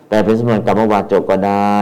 [0.08, 1.76] แปลเป็นสำนวนกรรมวาจกก็ได้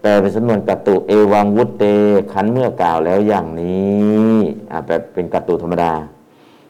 [0.00, 1.84] แปลเป็นสำนวนกัตตุเอวังวุตเต
[2.32, 4.34] ขันเมื่อกล่าวแล้วอย่างนี้
[4.70, 5.92] อ่าแปลเป็นกัตตุธรรมดา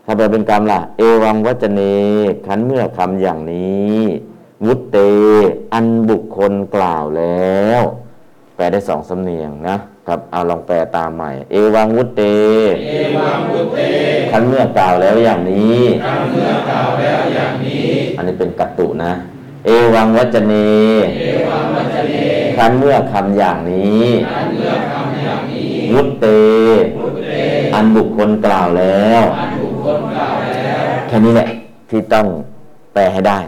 [0.07, 1.81] ถ้าแปลเป็นกรรมล่ะ เอวังวัจเน
[2.47, 3.99] ขันเมื่อคำอย่างนี้
[4.65, 4.97] วุตเต
[5.73, 7.83] อันบุคคลกล่าวแล้ว
[8.57, 12.23] แปลได้สองสำเนียงนะครับเอาลองแปลตามใหม่ เอวังวุตเต
[12.87, 13.81] เอวังพุทเต
[14.31, 19.13] ขันเมื่อกล่าวแล้วอย่างนี้ขันเมื่อกล่าวแล้วอย่างนี้ อันนี้เป็นกัตตุนะ
[19.67, 20.53] เอวังวัจเน
[21.19, 22.15] เอวังวัจเน
[22.57, 26.27] ขันเมื่อคำอย่างนี้ขันเมื่อคำอย่างนี้วุตเต
[26.97, 27.35] พุทเต
[27.75, 30.37] อันบุคคลกล่าวแล้วอันบุคคลกล่าว
[31.17, 31.49] แล้วแค่นี้แหละ
[31.91, 32.27] ที่ต้อง
[32.95, 33.39] แปลให้ได้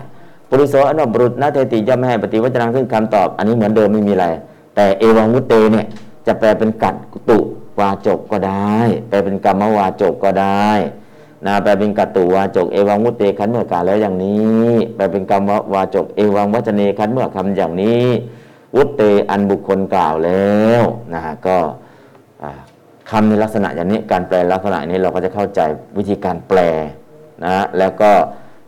[0.48, 4.26] ปุริโสอนบรุษนาเทติย่อมไม่ให้ปฏิวัจนังซึ่งคำตอบ อันนี้เหมือนเดิมไม่มีอะไร
[4.74, 5.86] แต่เอวังวุตเตเนี่ย
[6.26, 6.94] จะแปลเป็นกัด
[7.28, 7.38] ตุ
[7.80, 8.76] วาจกก็ได้
[9.08, 10.68] แปลเป็นกรรมวาจกก็ได้
[11.46, 18.04] นะแปลเป็นกัตตุวาจกเอวังวุตเตขันเมื่อกาแล้วอย่างนี้ แปลเป็นกรรมวาจกเอวังวัจเนขันเมื่อคำอย่างนี้
[18.76, 20.82] วุตเตอันบุคคลกล่าวแล้ว
[21.14, 21.56] นะฮะก็
[23.10, 25.60] คำในลักษณะอย่างนี้การแปลลักษณะนี้เราก็จะเข้าใจ
[25.98, 26.60] วิธีการแปล
[27.44, 28.10] นะฮะแล้วก็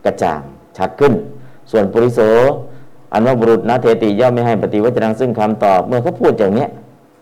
[0.04, 0.40] กระจ่าง
[0.78, 1.12] ชัดขึ้น
[1.70, 2.20] ส่วนปุริโส
[3.12, 6.68] อันว่าบุรุษนะเทติย่อมไม่ให้ปฏิวัจนังซึ่งคำตอบ เมื่อเขาพูดอย่างเนี้ย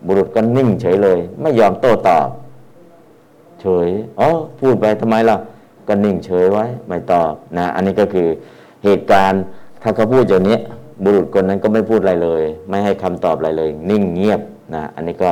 [0.07, 2.27] บุรุษก็นิ่งเฉยเลย ไม่ยอมโต้ตอบ
[3.61, 5.37] เฉยอ๋อพูดไปทำไมล่ะ
[5.87, 8.27] ก็นิ่งเฉยไว้ไม่ตอบนะ อันนี้ก็คือ
[8.83, 9.41] เหตุการณ์
[9.81, 10.57] ถ้าเขาพูดอย่างนี้
[11.03, 14.41] บุรุษคนนั้นก็ไม่พูดอะไรเลย ไม่ให้คำตอบอะไรเลย นิ่งเงียบ
[14.75, 15.29] นะอันนี้ก็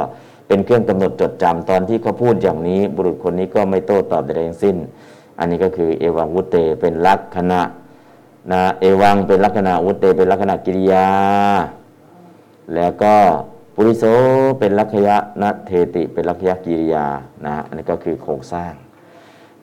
[0.48, 4.76] เป็นเครื่องกำหนดจดจำตอนที่เขาพูดอย่างนี้ บุรุษคนนี้ก็ไม่โต้ตอบใดๆทั้งสิ้น
[5.40, 7.62] อันนี้ก็คือเอวังวุตเตเป็นลักษณะ
[8.52, 11.08] นะเอวังเป็นลักษณะวุตเตเป็นลักษณะกิริยา
[12.76, 13.16] แล้วก็
[13.76, 14.04] ปุริโส
[14.60, 17.06] เป็นลักขยะนะเทติเป็นลักขยะกิริยา
[17.46, 18.74] นะอันนี้ก็คือโครงสร้าง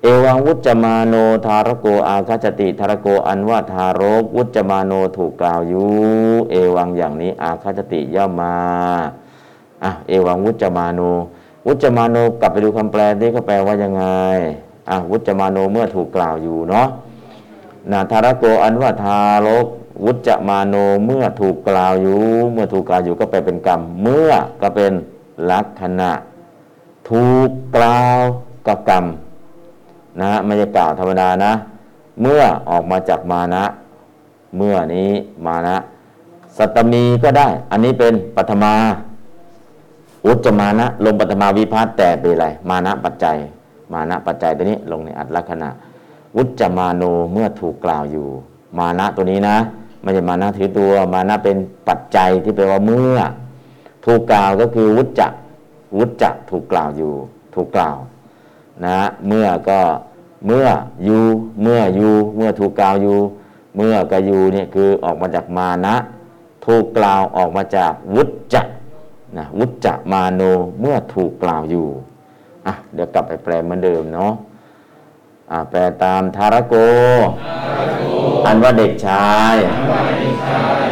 [0.03, 1.15] เอวังวุจมาโน
[1.47, 5.89] ทารโกอาคาจติทารโกอันว่าทารกวุจมาโนถูกกล่าวอยู่
[6.51, 8.55] เอวังอย่างนี้อาคาจติย่อมมา
[9.85, 11.01] อะเอวังวุจมาโน
[11.67, 14.05] วุจมาโนกลับไปดูคำแปลที่เขาแปลว่ายังไง
[14.91, 16.89] อะวุจจมาโนเมื่อถูกกล่าวอยู่เนาะ
[17.91, 19.67] นะทารโกอันว่าทารก
[20.05, 22.21] วุจจมาโนเมื่อถูกกล่าวอยู่
[22.53, 24.31] เมื่อถูกกล่าวอยู่ก็ไปเป็นกรรม เมื่อ
[24.63, 24.93] ก็เป็น
[25.51, 26.11] ลักษณะ
[27.11, 28.19] ถูกกล่าว
[28.67, 29.05] กับกรรม
[30.21, 31.53] นะไม่ใช่กล่าวธรรมดานะ
[32.21, 33.65] เมื่อออกมาจากมานะ
[34.57, 35.11] เมื่อนี้
[35.47, 35.77] มานะ
[36.57, 38.75] สัตมีก็ได้ อันนี้เป็นปัทมา
[40.27, 43.37] อุจจมานะ ลงปัทมาวิพาทแต่เป็นอะไร มานะปัจจัย
[43.93, 45.71] มานะปัจจัยตัวนี้ลงในอัตลักษณะ
[46.37, 48.29] วุจจมาโนเมื่อถูกกล่าวอยู่
[48.79, 49.57] มานะตัวนี้นะ
[50.03, 51.57] ไม่ใช่มานะถือตัว มานะเป็น
[51.89, 53.19] ปัจจัยที่แปลว่าเมื่อ
[54.05, 55.29] ถูกกล่าวก็คือวุจจะ
[55.99, 57.13] วุจจะถูกกล่าวอยู่
[57.55, 57.99] ถูกกล่าว
[58.85, 59.81] นะเมื่อก็
[60.47, 60.67] เมื่อ
[61.05, 61.23] อยู่
[61.63, 63.19] เมื่ออยู่เมื่อถูกกล่าวอยู่
[63.77, 65.97] เมื่อกับอยู่เนี่ยคือออกมาจากมานะ
[66.67, 68.63] ถูกกล่าวออกมาจากวุจจะ
[69.39, 70.43] นะวุจจะมาโน
[70.81, 71.87] เมื่อถูกกล่าวอยู่
[72.67, 74.33] อะเดี๋ยวกลับไปแปลเหมือนเดิมเนาะ
[75.53, 76.75] อะแปลตามทารโก
[78.47, 79.57] อันว่าเด็กชาย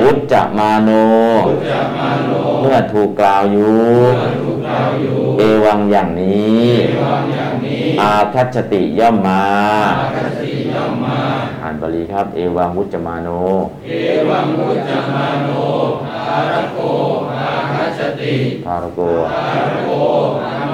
[0.03, 0.91] วุจจมาโน
[2.61, 3.77] เมื่อถูกกล่าวอยู่
[5.39, 6.67] เอวังอย่างนี้
[8.01, 9.43] อาคัจติย่อมมา
[11.63, 13.29] อ่านบาลีครับ เอวังวุจจะมาโน
[18.67, 19.01] ทารโก
[20.53, 20.72] อืม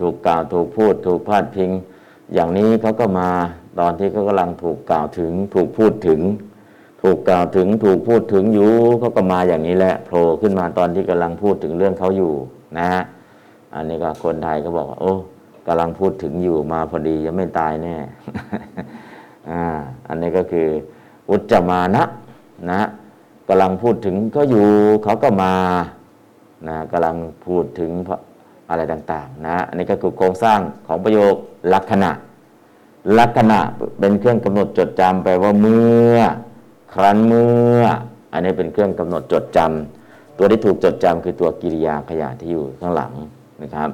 [0.00, 1.70] ถูกกล่าวถูกพูด ถูกพาดพิง
[2.34, 3.30] อย่างนี้เขาก็มา
[3.80, 6.20] ตอนที่เขากำลังถูกกล่าวถึง ถูกพูดถึง
[7.02, 12.32] ถูกกล่าวถึงถูกพูดถึงอยู่เขาก็มาอย่างนี้แหละโผล่ขึ้นมาตอนที่กำลังพูดถึงเรื่องเขาอยู่
[12.78, 13.02] นะฮะ
[13.74, 15.12] อันนี้ก็คนไทยก็บอกว่าโอ้
[15.66, 17.96] กำลังพูดถึงอยู่มาพอดียังไม่ตายแน่
[19.50, 19.64] อ่า
[20.08, 20.66] อันนี้ก็คือ
[21.30, 22.04] อุจจมานะ
[22.70, 22.80] นะ
[23.48, 24.66] กำลังพูดถึงก็อยู่
[25.04, 25.54] เขาก็มา
[26.68, 27.90] นะกำลังพูดถึง
[28.70, 31.34] อะไรต่างๆนะอันนี้ก็คือโครงสร้างของประโยค
[31.74, 32.10] ลักษณะ
[33.18, 33.58] ลักษณะ
[33.98, 36.16] เป็นเครื่องกำหนดจดจำแปลว่าเมื่อ
[36.94, 37.48] ครั้นเมื่
[37.78, 37.82] อ
[38.32, 43.12] อันนี้เป็นเครื่องกำหนดจดจำตัวที่ถูกจดจำคือตัวกิริยาขยะที่อยู่ข้างหลัง
[43.62, 43.90] นะครับ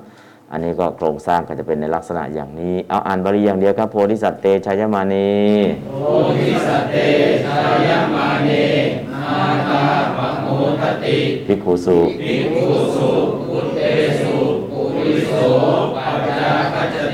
[0.53, 5.33] อันนี้ก็โครงสร้างก็จะเป็นในลักษณะอย่างนี้ เอาอ่านบาลีอย่างเดียวครับโพธิสัตว์เตชยมานี
[5.89, 5.93] โพ
[6.39, 6.97] ธิสัตว์เต
[7.45, 7.59] ชา
[7.89, 8.51] ยมาเน
[9.13, 9.27] นา
[9.71, 9.85] ตา
[10.17, 10.47] ปะโม
[10.81, 13.11] ทติภิกขุสุภิกขุสุ
[13.47, 13.72] พุทเตสุ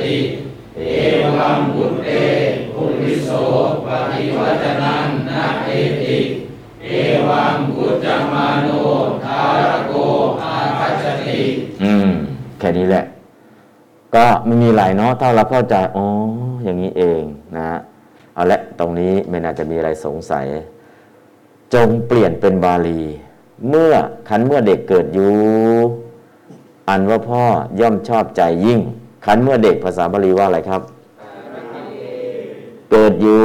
[0.09, 0.21] ติ
[0.77, 0.81] เอ
[1.37, 2.09] วังพุทเต
[2.73, 3.29] ปุริโส
[3.85, 5.69] ปฏิวัจนังนาเอ
[6.03, 6.17] ติ
[6.85, 6.89] เอ
[7.29, 8.69] วังพุทธมาโน
[9.25, 9.93] ทารโก
[10.43, 11.41] อาคัจติ
[11.83, 12.09] อืม
[12.59, 13.05] แค่นี้แหละ
[14.15, 16.07] ก็ไม่มีอะไรเนาะถ้าเราเข้าใจอ๋อ
[16.65, 17.23] อย่างนี้เอง
[17.57, 17.79] นะฮะ
[18.35, 20.47] เอาละตรงนี้ไม่น่าจะมีอะไรสงสัย
[21.75, 23.03] จงเปลี่ยนเป็นบาลี
[23.69, 23.93] เมื่อ
[24.29, 25.35] คันเมื่อเด็กเกิดอยู่
[26.89, 27.43] อันว่าพ่อ
[27.81, 28.81] ย่อมชอบใจยิ่ง
[29.25, 30.83] คันเมื่อเด็กภาษาบาลีว่าอะไรครับ
[32.91, 33.45] เกิดอยู่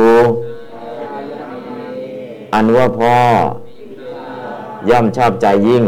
[2.53, 3.15] อันว่าพ่อ
[4.89, 5.85] ย่อมชอบใจยิ่ง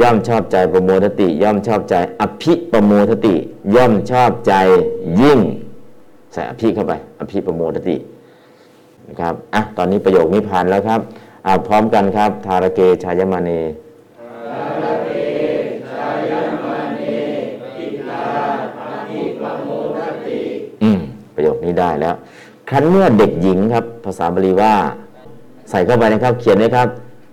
[0.00, 3.34] ย่อมชอบใจประโมทติ ย่อมชอบใจ อภิประโมทติ
[3.74, 4.52] ย่อมชอบใจ
[5.20, 5.40] ยิ่ง
[6.32, 7.96] ใส่อภิเข้าไป อภิประโมทติ
[9.08, 11.00] นะครับอะตอนนี้ประโยคนี้ผ่านแล้วครับ
[11.46, 13.38] อ่าพร้อมกันครับ ทารเกชายมา
[21.80, 22.14] ได้แล้ว
[22.68, 24.74] ครั้นเมื่อเด็กหญิงครับ ภาษาบาลีว่า
[25.70, 26.88] ใส่เข้าไปนะครับ เขียนนะครับ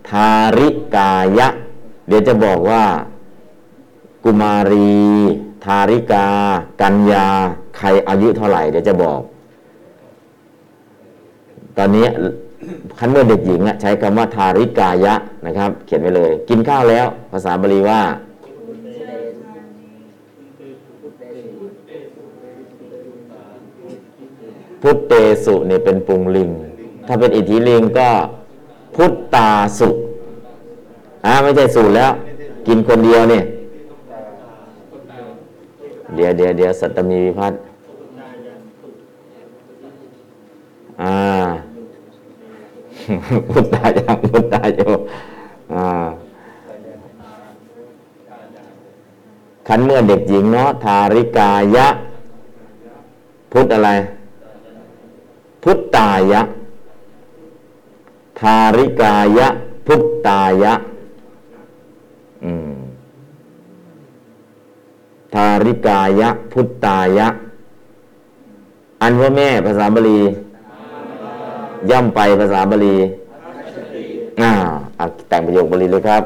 [0.09, 1.47] ทาริกายะ
[2.07, 2.83] เดี๋ยวจะบอกว่า
[4.23, 4.95] กุมารี
[5.65, 6.27] ทาริกา
[6.81, 7.27] กัญญา
[7.77, 9.21] ใครอายุเท่าไหร่ เดี๋ยวจะบอก
[11.77, 12.05] ตอนนี้
[12.97, 18.01] คันเมื่อเด็กหญิงใช้คำว่าทาริกายะนะครับ เขียนไว้เลย กินข้าวแล้ว ภาษาบาลีว่า
[24.87, 25.13] พุทเต
[25.45, 26.49] สุเนี่ยเป็นปรุงลิง
[27.07, 28.09] ถ้าเป็นอิทธิลิงก็
[28.95, 29.89] พุทตาสุ
[31.25, 32.11] อ่าไม่ใช่สูตรแล้ว
[32.67, 33.43] กินคนเดียวเนี่ย
[36.15, 37.59] เดี๋ยวเดี๋ยวเดี๋ยวสัตมีวิพัฒน์
[41.01, 41.15] อ่า
[43.49, 44.81] พุทธายังพุทธาโย
[45.73, 45.85] อ่า
[49.67, 51.87] คันเมื่อเด็กหญิงเนาะทาริกายะ
[53.53, 53.91] พุทธอะไร
[55.67, 56.41] พุทตายะ
[58.39, 59.47] ทาริกายะ
[59.87, 60.73] พุทตายะ
[65.33, 67.27] ทาริกายะ พุทตายะ
[69.01, 70.19] อันว่าแม่ภาษาบาลี
[71.89, 72.95] ย่ำไปภาษาบาลี
[74.41, 74.51] อ่า
[74.99, 76.23] อะแต่งประโยคบาลีเลยครับ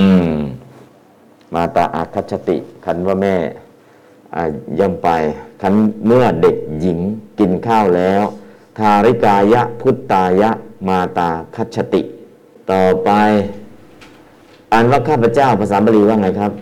[0.00, 0.32] อืม
[1.54, 3.34] มาตาอาคัจฉติ คันว่าแม่
[4.78, 5.08] ย่ำไป
[5.62, 5.72] คัน
[6.06, 6.98] เมื่อเด็กหญิง
[7.38, 8.22] กินข้าวแล้ว
[8.78, 10.50] ทาริกายะพุทตายะ
[10.88, 12.02] มาตาคัจฉติ
[12.70, 13.10] ต่อไป
[14.72, 16.52] อ่านว่าข้าพเจ้าภาษาบาลีว่าไงครับ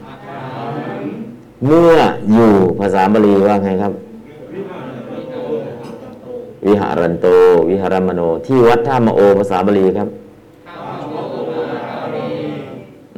[1.66, 1.94] เมื่อ
[2.32, 3.92] อยู่ภาษาบาลีว่าไงครับ
[6.66, 7.26] วิหารันโต
[7.70, 10.08] วิหารมโน ที่วัดท่ามโอภาษาบาลีครับ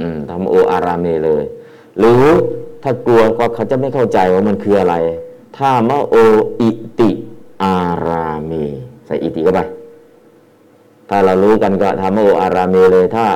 [0.00, 1.44] อืมธรรมโออารามเมเลย
[1.98, 2.24] หรือ
[2.82, 4.94] ถ้ากลัวก็เขาจะไม่เข้าใจว่ามันคืออะไร
[5.56, 6.14] ท่ามะโอ
[6.60, 7.10] อิติ
[7.62, 8.52] อารามเม
[9.06, 9.60] ใส่อิติเข้าไป
[11.08, 13.26] ถ้าเรารู้กันก็ธรรมโออาราเมเลย ถ้า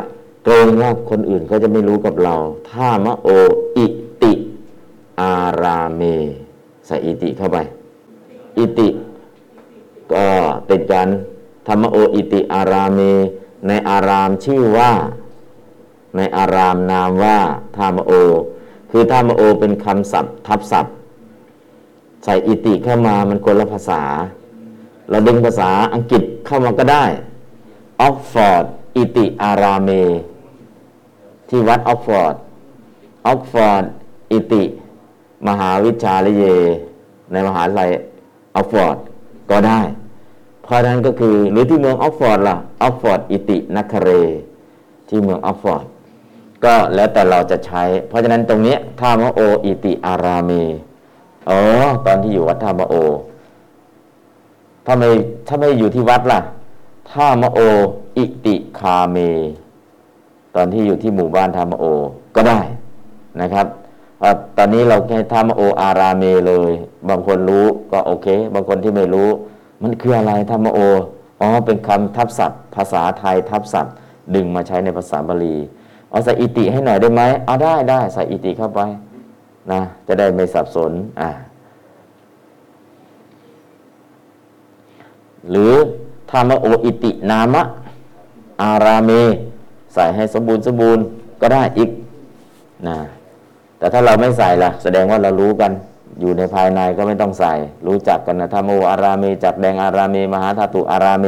[0.44, 2.34] เกรงว่าคนอื่นเขาจะไม่รู้กับเรา
[2.70, 3.28] ถ้ามะโอ
[3.76, 3.86] อิ
[4.22, 4.32] ติ
[5.20, 6.02] อาราเม
[6.86, 7.58] ใส่อิติเข้าไป
[8.58, 8.88] อิติ
[10.12, 10.26] ก็
[10.70, 11.08] ติดกัน
[11.66, 13.00] ธรรมโออิติอาราเม
[13.68, 14.92] ในอารามชื่อว่า
[16.16, 17.38] ในอารามนามว่า
[17.76, 18.12] ธรรมโอ
[18.96, 20.94] คือท่ามะโอเป็นคำศัพท์ทับศัพท์
[22.24, 24.02] ใส่อิติเข้ามามันคนละภาษา
[25.10, 27.04] เราดึงภาษาอังกฤษเข้ามาก็ได้
[28.00, 28.64] ออกฟอร์ด
[28.96, 29.90] อิติอาราเม
[31.48, 32.34] ที่วัด Oxford
[33.26, 33.84] Oxford
[34.32, 34.62] อิติ
[35.48, 36.44] มหาวิชชาลเย
[37.32, 37.90] ในมหาลัย
[38.54, 38.96] ออกฟอร์ด
[39.50, 39.80] ก็ได้
[40.62, 44.08] เพราะนั้นก็คือหรือที่เมืองออกฟอร์ดล่ะออกฟอร์ดอิตินคเร
[45.08, 45.84] ที่เมืองออกฟอร์ด
[46.64, 50.50] ก็แล้วแต่เราจะใช้ เพราะฉะนั้นตรงนี้ท่ามะโออิติอาราเม
[51.50, 51.60] อ๋อ
[52.06, 52.94] ตอนที่อยู่วัดท่ามะโอ
[54.86, 55.08] ถ้าไม่
[55.48, 56.40] ถ้าไม่อยู่ที่วัดล่ะ
[57.12, 57.60] ท่ามะโอ
[58.16, 59.16] อิติคาเม
[60.56, 61.84] ตอนที่อยู่ที่หมู่บ้านท่ามะโอ
[62.36, 62.60] ก็ได้
[63.40, 63.66] นะครับ
[64.56, 66.70] ตอนนี้เราแค่ท่ามะโออาราเมเลย
[67.08, 69.28] บางคนรู้ก็โอเค บางคนที่ไม่รู้
[69.82, 70.78] มันคืออะไรท่ามะโอ
[71.40, 73.94] อ๋อเป็นคำทับศัพท์ ภาษาไทยทับศัพท์
[74.34, 75.56] ดึงมาใช้ในภาษาบาลี
[76.14, 78.80] เอาใส่อิติให้หน่อยได้ไหมเอาได้ได้ใส่อิติเข้าไป
[79.72, 81.30] นะจะได้ไม่สับสนอ่า
[85.50, 85.72] หรือ
[86.30, 87.62] ธรรมโออิตินามะ
[88.62, 89.10] อาราเม
[89.94, 91.04] ใส่ให้สมบูรณ์สมบูรณ์
[91.40, 91.90] ก็ได้อีก
[92.86, 92.98] นะ
[93.78, 95.72] แต่ถ้าเราไม่ใส่ล่ะ แสดงว่าเรารู้กัน
[96.20, 97.52] อยู่ในภายในก็ไม่ต้องใส่
[97.86, 101.26] รู้จักกันนะธรรมโออาราเมจักแดงอาราเมมหาธาตุอาราเม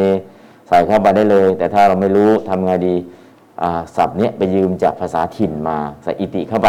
[0.69, 2.97] ใส่เข้าไปได้เลย แต่ถ้าเราไม่รู้ทำไงดี
[3.97, 6.69] ศัพท์เนี้ยไปยืมจากภาษาถิ่นมาใส่อิติเข้าไป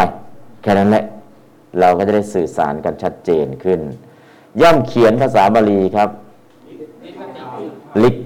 [0.62, 1.04] แค่นั้นแหละ
[1.80, 3.80] เราก็จะได้สื่อสารกันชัดเจนขึ้น
[4.60, 6.10] ย่อมเขียนภาษาบาลีครับ
[8.02, 8.16] ลิก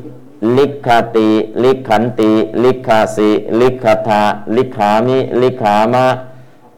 [0.58, 1.28] ลิกขติ
[1.64, 2.30] ลิกขันติ
[2.64, 4.22] ลิกขาสิ ลิกขทา
[4.56, 6.06] ลิกขามิ ลิกขามะ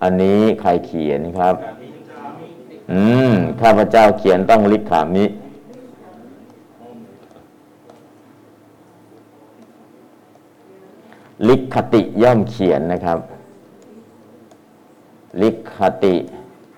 [0.03, 1.55] อันนี้ใครเขียนครับ
[2.93, 5.25] อืม ข้าพเจ้าเขียนต้องลิกขามิ
[11.49, 13.19] ลิขติย่อมเขียนนะครับ
[15.43, 16.15] ลิขติ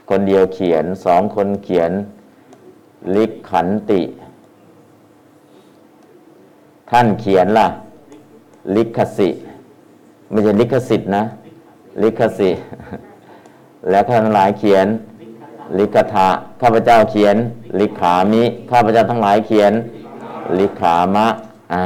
[0.09, 1.91] คนเดียวเขียนสองคนเขียน
[3.17, 4.03] ลิขันติ
[6.91, 7.69] ท่านเขียนล่ะ
[8.77, 9.29] ลิขสิ
[10.31, 11.25] ไม่ใช่ลิขสิทธิ์นะ
[12.03, 12.51] ลิขสิ
[13.91, 14.87] แล้วท่านหลายเขียน
[15.79, 16.29] ลิขทะ
[16.61, 17.37] ข้าพเจ้าเขียน
[17.81, 19.73] ลิขามิ ข้าพเจ้าทั้งหลายเขียน
[20.59, 21.27] ลิขามะ
[21.75, 21.85] อ่า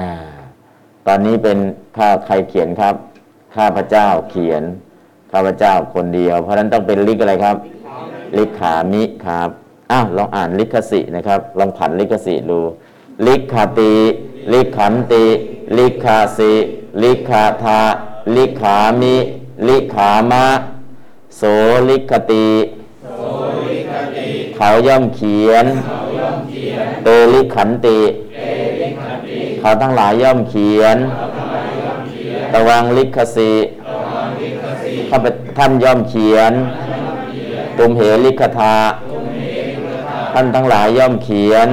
[1.12, 1.58] อนนี้เป็น
[1.96, 2.94] ข้าใครเขียนครับ
[3.56, 4.62] ข้าพเจ้าเขียน
[5.32, 7.56] ข้าพเจ้าคนเดียว เพราะนั้นต้องเป็นลิขอะไรครับ
[8.36, 9.50] ลิขามิครับ
[9.90, 12.61] อ้าวลองอ่านลิขสินะครับ ลองผันลิขสิดู
[13.26, 13.94] ลิขติ
[14.52, 15.24] ลิขันติ
[15.78, 16.52] ลิขาสิ
[17.02, 17.80] ลิขาทา
[18.36, 19.14] ลิขามิ
[19.68, 20.46] ลิขามะ
[21.36, 21.42] โส
[21.88, 22.46] ลิขติ
[24.56, 25.66] เขาย่อมเขียน
[27.04, 27.98] เตลิขันติ
[29.61, 30.96] เขาทั้งหลายย่อมเขียน
[32.52, 33.52] ตะวังลิขสิ
[35.11, 35.26] ข้าพ
[35.58, 36.52] ท่านย่อมเขียน
[37.78, 38.74] ตุมเหลิขทา
[40.34, 41.68] ท่านทั้งหลายย่อมเขียน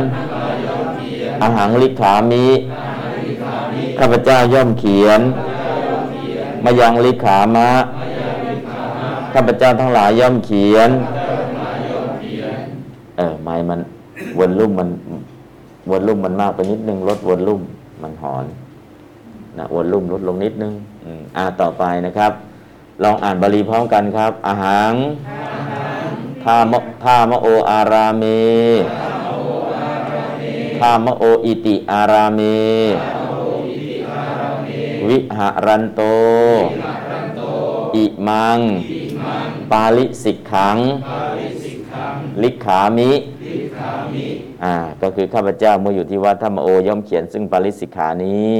[1.42, 2.46] อาหังลิขามิ
[4.00, 5.22] ข้าพเจ้าย่อมเขียน
[6.64, 7.70] มายังลิขามะ
[9.34, 10.90] ข้าพเจ้าทั้งหลายย่อมเขียน
[13.18, 13.80] เออไม้มัน
[14.40, 14.90] วนลุ่มมัน
[15.92, 17.62] วนลุ่มมันมากไปนิดนึงลดวนลุ่ม
[18.02, 18.46] มันหอน
[19.58, 20.74] นะวนลุ่มลดลงนิดนึง
[21.38, 22.32] อ่าต่อไปนะครับ
[23.04, 24.94] ลองอ่านบาลีพร้อมกันครับ อาหัง
[26.44, 28.24] ท่ามะท่ามะโออาราม
[30.80, 32.40] ท่ามะโออิติอาราเม
[35.08, 36.02] วิหารันโต
[37.96, 38.60] อิมัง
[39.72, 40.78] ปาลิสิกขัง
[42.42, 43.12] ลิขามิ
[44.64, 48.54] อ่าก็คือข้าพเจ้าเมื่ออยู่ที่วัดธรรมโอย่อมเขียน ซึ่งปาริสิกขานี้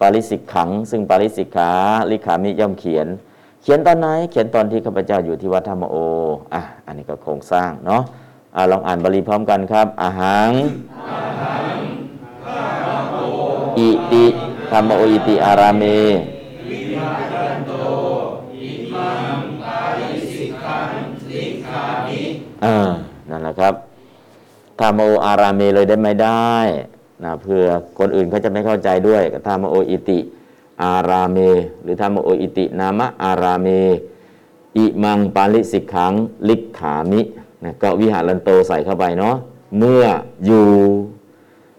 [0.00, 1.72] ปาริสิกขัง ซึ่งปาริสิกขา
[2.10, 3.06] ลิขามิย่อมเขียน
[3.62, 5.96] เขียนตอนไหนเขียนตอนที่ข้าพเจ้าอยู่ที่วัดธรรมโอ
[6.54, 8.02] อะอันนี้ก็โครงสร้างเนาะ
[8.56, 10.50] อ่าลองอ่านบาลีพร้อมกันครับอาหัง
[13.78, 14.24] อิติ
[14.70, 15.82] ธรรมโออิติอาราเม
[22.64, 22.90] อ่า
[23.30, 23.74] นั่นแหละครับ
[24.80, 26.54] ธรรมโออาราเมเลยได้ไหมได้
[27.24, 27.64] นะเพื่อ
[27.98, 30.18] คนอื่นเขาจะไม่เข้าใจด้วยธรรมโออิติ
[30.82, 31.38] อาราเม
[31.82, 33.68] หรือธรรมโออิติ นามะอาราเม
[34.76, 36.12] อิมังปาลิสิกขัง
[36.48, 37.20] ลิกขามิ
[37.64, 39.36] นะก็วิหารันโตใส่เข้าไปเนาะ
[39.78, 40.04] เมื่อ
[40.46, 40.68] อยู่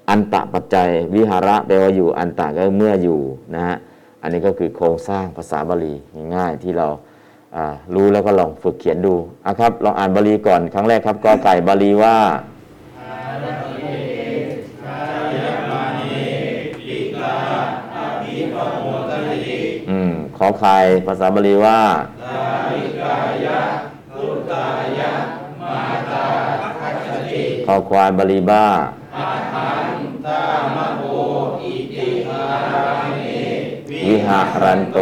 [0.10, 3.20] อันตะปัจจัย วิหาระแปลว่าอยู่อันตะก็เมื่ออยู่
[3.56, 3.78] นะฮะ
[4.22, 5.94] อันนี้ก็คือโครงสร้างภาษาบาลี
[6.36, 6.88] ง่ายๆที่เรา
[7.56, 9.14] อ่ารู้แล้วก็ลองฝึกเขียนดู
[9.46, 12.16] อะครับลองอ่านบาลีก่อนครั้งแรกครับกอไก่บาลีว่า
[20.42, 20.78] อืมขอไข่
[21.08, 21.80] ภาษาบาลีว่า
[27.66, 28.66] ขอควายบาลีบ้า
[34.08, 35.00] วิหารันโต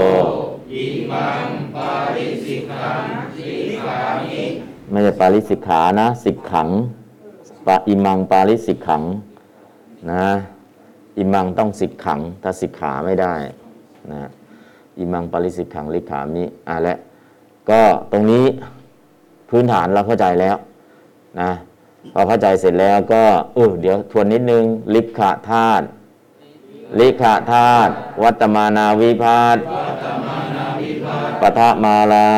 [4.92, 6.70] ไม่ใช่ปาริสิกขานะ สิกขัง
[7.66, 9.04] ปาอิมังปาริสิกขัง
[10.12, 10.26] นะ
[11.18, 13.34] อิมังต้องสิกขัง ถ้าสิกขาไม่ได้
[14.12, 14.30] นะ
[15.00, 16.97] อิมังปาริสิกขังลิขามิอะและ
[17.70, 17.82] ก็
[18.12, 18.45] ตรงนี้
[19.50, 20.56] พื้นฐานเราเข้าใจแล้ว
[21.41, 21.52] นะ
[22.14, 23.24] พอเข้าใจเสร็จแล้วก็
[23.54, 24.64] เออเดี๋ยวทวนนิดนึง
[24.95, 25.86] ลิขะธาตุ
[27.00, 27.91] ลิขะธาตุ
[28.24, 29.58] วัตมานาวิพาท
[31.41, 32.30] ปทะมาลา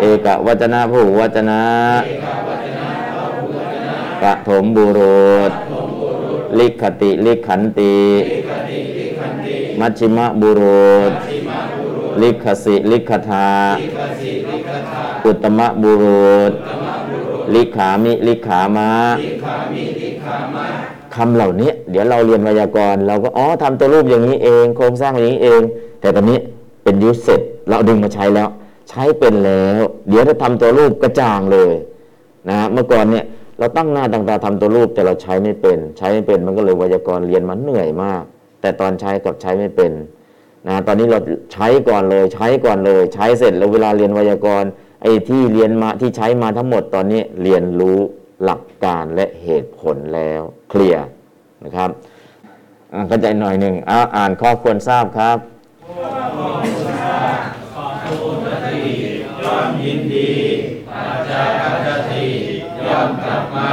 [0.00, 1.62] เอกวจนะผู้วจนะ
[4.22, 5.52] ปฐมบุรุษ
[6.58, 7.96] ลิขติลิขันติ
[9.80, 11.12] มัชชิมบุรุษ
[12.22, 13.48] ลิขสิลิขทา
[15.24, 16.52] อุตตมบุรุษ
[17.54, 18.90] ลิขามิลิขามะ
[21.14, 25.60] คำเหล่านี้ เดี๋ยวเราเรียนไวยากรณ์เราก็อ๋อทำตัวรูปอย่างนี้เอง โครงสร้างอย่างนี้เอง
[26.00, 26.38] แต่ตอนนี้
[26.84, 28.48] เป็นยูสเสร็จเราดึงมาใช้แล้ว
[28.88, 31.72] ใช้เป็นแล้ว เดี๋ยวถ้าทำตัวรูปกระจ่างเลย
[32.48, 33.24] นะฮะเมื่อก่อนเนี่ย
[33.58, 38.22] เราตั้งหน้าตั้งตาทำตัวรูปแต่เราใช้ไม่เป็น ใช้ไม่เป็นมันก็เลยไวยากรณ์เรียนมันเหนื่อยมาก
[38.66, 39.92] แต่ตอนใช้กับใช้ไม่เป็น
[40.68, 41.18] นะตอนนี้เรา
[41.52, 44.70] ใช้ก่อนเลยใช้ก่อนเลย ใช้เสร็จแล้วเวลาเรียนไวยากรณ์
[45.02, 47.98] ไอ้ที่เรียนมาที่ใช้มาทั้งหมดตอนนี้เรียนรู้
[48.44, 50.40] หลักการและเหตุผลแล้ว
[50.70, 51.06] เคลียร์
[51.64, 51.90] นะครับ
[52.92, 55.38] อะเข้าใจหน่อยหนึ่งอ่าอ่านข้อควรทราบครับ
[59.42, 60.32] ย่อมยินดี
[60.88, 62.26] ปัจจาปัจจติ
[62.86, 63.72] ย่อมกลับมา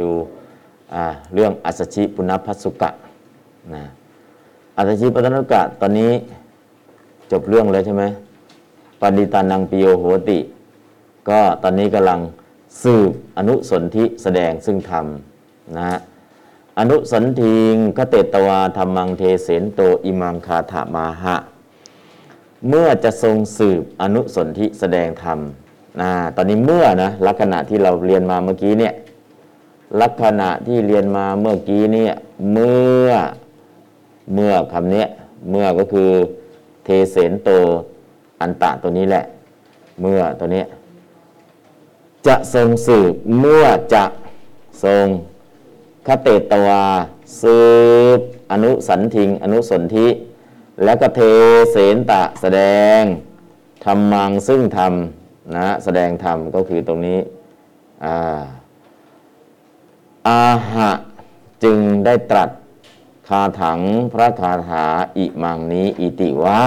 [0.00, 0.10] ดู
[1.34, 2.90] เรื่องอัสสชิปุณพัสสุกะ
[3.74, 3.84] นะ
[4.76, 6.12] อัสสชิปุณพัสสุกะตอนนี้
[7.30, 8.04] จบเรื่องเลยใช่ไหม
[9.00, 10.38] ปณิตานังปิโยโหติ
[11.28, 12.20] ก็ตอนนี้กำลัง
[12.82, 15.06] สืบอนุสนธิแสดงซึ่งธรรม
[15.76, 15.98] นะฮะ
[16.78, 21.36] อนุสันทิงคเตตวาธรรมังเทเสนโตอิมังคาถามาหะ
[22.68, 25.38] เมื่อจะทรงสืบอนุสนธิแสดงธรรม
[26.00, 28.94] นะตอนนี้เมื่อนะลักษณะที่เราเรียนมาเมื่อกี้เนี่ย
[30.00, 32.06] ลักษณะที่เรียนมาเมื่อกี้นี่
[32.52, 33.10] เมื่อ
[34.34, 35.04] เมื่อคำนี้
[35.50, 36.10] เมื่อก็คือ
[36.84, 37.50] เทเสนโต
[38.40, 39.24] อันตะตัวนี้แหละ
[40.00, 40.64] เมื่อตัวนี้
[42.26, 43.64] จะทรงสืบเมื่อ
[43.94, 44.04] จะ
[44.84, 45.06] ทรง
[46.06, 46.84] คเตตวา
[47.42, 47.58] สื
[48.18, 48.20] บ
[48.52, 50.06] อนุสันทิง อนุสนธิ
[50.84, 51.20] แล้วก็เท
[51.72, 52.60] เสนตะแสด
[53.00, 53.00] ง
[53.84, 54.92] ธรรมังซึ่งธรรม
[55.56, 57.18] นะแสดงธรรมก็คือตรงนี้
[58.04, 58.42] อ่า
[60.28, 60.90] อาหะ
[61.64, 62.50] จึงได้ตรัส
[63.28, 63.80] คาถัง
[64.12, 64.86] พระคาถา
[65.18, 66.62] อิมังนี้อิติว่า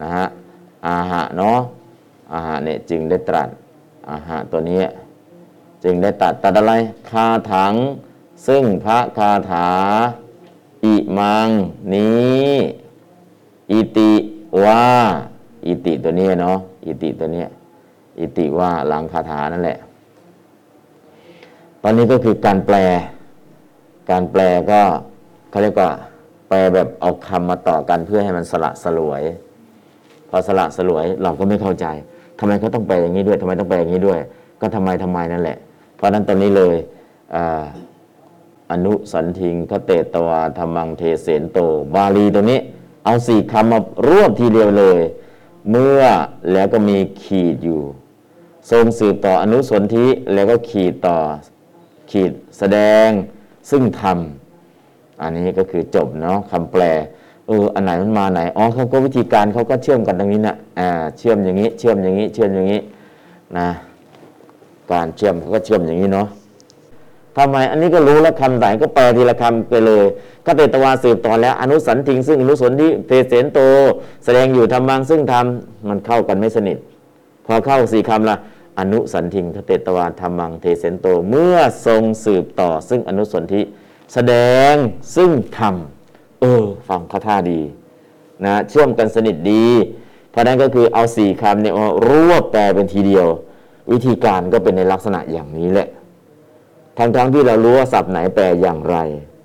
[0.00, 0.26] นะฮะ
[0.86, 1.60] อาหะเนาะ
[2.32, 3.48] อาหะเนี่ยจึงได้ตรัส
[4.08, 4.82] อาหะตัวนี้
[5.84, 6.74] จึงได้ตัดตัดอะไร
[7.10, 7.72] คาถัง
[8.46, 9.68] ซึ่งพระคาถา
[10.84, 11.48] อิมัง
[11.94, 12.52] นี้
[13.72, 14.12] อิติ
[14.64, 14.84] ว่า
[15.66, 17.44] อิติตัวนี้เนาะอิติตัวนี้
[18.18, 19.78] อิติว่าหลังคาถานั่นแหละ
[21.84, 22.76] ตอนนี้ก็คือการแปล
[24.10, 24.80] การแปลก็
[25.50, 25.90] เขาเรียกว่า
[26.48, 29.22] แปลแบบเอาคำมาต่อกันเพื่อให้มันสละสลวย
[30.28, 31.86] พอสละสลวยเราก็ไม่เข้าใจ
[32.38, 34.20] ทำไมเขาต้องไปลอย่างนี้ด้วยทำไมต้องไปลอย่างนี้ด้วย
[34.60, 35.58] ก็ทำไมทำไมนั่นแหละ
[35.96, 36.76] เพราะฉะนั้นตอนนี้เลย
[37.34, 37.64] อา
[38.72, 41.58] อนุสันทิงคเตตวาธรรมังเทเสนโต
[41.94, 42.58] บาลีตัวนี้
[43.04, 45.00] เอาสี่คำมารวบทีเดียวเลย
[45.70, 46.02] เมื่อ
[46.52, 47.80] แล้วก็มีขีดอยู่
[48.70, 51.18] ทรงสืบต่ออนุสนธิแล้วก็ขีดต่อ
[52.12, 53.08] ขีดแสดง
[53.70, 54.18] ซึ่งธรรม
[55.22, 56.82] อันนี้ก็คือจบเนาะคำแปล
[57.46, 60.88] เอออันไหนมันมาไหนอ๋อเขาก็วิธีการเขาก็เชื่อมกันตรงนี้นะอ่า
[61.18, 62.80] เชื่อมอย่างนี้ เชื่อมอย่างนี้ เชื่อมอย่างนี้
[63.58, 63.68] นะ
[64.92, 66.26] การเชื่อมเขาก็เชื่อมอย่างนี้เนาะ
[67.36, 70.04] ทำไมอันนี้ก็รู้แล้วคำไหนก็แปลทีละคำไปเลย
[70.46, 73.60] ก็เตตวาสืบต่อแล้วอนุสันทิงซึ่งอนุสนธิเทเสนโต
[74.24, 75.44] แสดงอยู่ธรรมังซึ่งธรรม
[75.88, 76.78] มันเข้ากันไม่สนิท
[77.46, 78.36] พอเข้าสี่คำละ
[78.78, 81.56] อนุสันทิงคเตตวาธรรมังเทเสนโต เมื่อ
[81.86, 83.62] ทรงสืบต่อ ซึ่งอนุสนธิ
[84.12, 84.34] แสด
[84.72, 84.74] ง
[85.16, 85.74] ซึ่งธรรม
[86.40, 87.60] เออฟังเขาท่าดี
[88.44, 89.66] นะเชื่อมกันสนิทดี
[90.30, 93.26] เพราะนั้นก็คือเอาสี่คำเนี่ยมารวบแปลเป็นทีเดียว
[93.92, 95.88] วิธีการก็เป็นในลักษณะอย่างนี้แหละ
[96.98, 98.96] ทั้งๆทที่เรารู้ว่าศัพท์ไหนแปลอย่างไร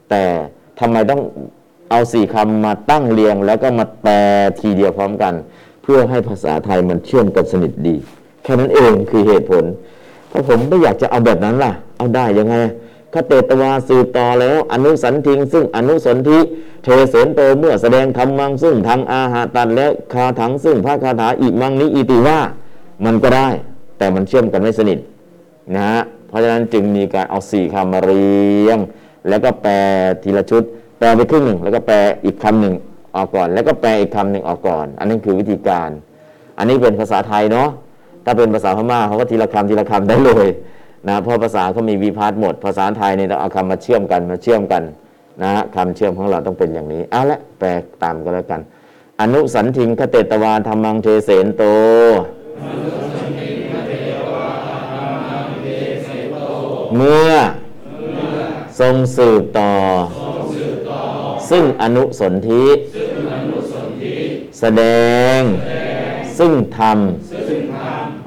[0.09, 0.23] แต่
[0.79, 1.21] ทำไมต้อง
[1.89, 4.15] เอาสี่คำมาตั้งเรียง แล้วก็มาแปล
[4.59, 5.33] ทีเดียวพร้อมกัน
[5.83, 7.95] เพื่อให้ภาษาไทยมันเชื่อมกันสนิทดี
[8.43, 9.63] แค่นั้นเองคือเหตุผล
[10.29, 12.55] เพราะผมไม่อยากจะเอาแบบนั้นล่ะ เอาได้ยังไง
[13.13, 16.39] คเตตวาสืบต่อแล้ว อนุสันทิง ซึ่งอนุสนธิ
[16.83, 22.39] เทเสนโตเมื่อแสดงธรรมังซึ่งทำอาหาตันและคาถังซึ่งพระคาถาอิมังนิอิติว่า
[23.05, 23.49] มันก็ได้
[23.97, 24.99] แต่มันเชื่อมกันไม่สนิท
[25.75, 28.27] นะฮะเพราะฉะนั้นจึงมีการเอาสี่คำมาเรี
[28.67, 28.77] ยง
[29.29, 29.73] แล้วก็แปล
[30.23, 30.63] ทีละชุด
[30.99, 32.75] แปลไปครึ่งหนึ่งแล้วก็แปลอีกคำหนึ่ง
[33.15, 35.89] ออกก่อน แล้วก็แปลอีกคำหนึ่งออกก่อน อันนี้คือวิธีการ
[36.57, 37.69] อันนี้เป็นภาษาไทยเนาะ
[38.29, 40.47] ถ้าเป็นภาษาพม่าเขาก็ทีละคำทีละคำได้เลย
[41.07, 44.83] นะเพราะภาษาเขามีวิพาร์ทหมด ภาษาไทยเนี่ยเราเอาคำมาเชื่อมกันมาเชื่อมกัน
[45.41, 47.67] นะคำเชื่อมของเราต้องเป็นอย่างนี้เอาละแปล
[48.03, 48.61] ตามกันแล้วกัน
[49.21, 51.63] อนุสันทิงคเตตวาธรรมังเทเสนโต
[56.95, 57.29] เมื่อ
[58.79, 59.71] ทรงสืบต่อ
[61.49, 62.65] ซึ่งอนุสนธิ
[64.59, 64.83] แสด
[65.39, 65.41] ง
[66.37, 66.97] ซึ่งธรรม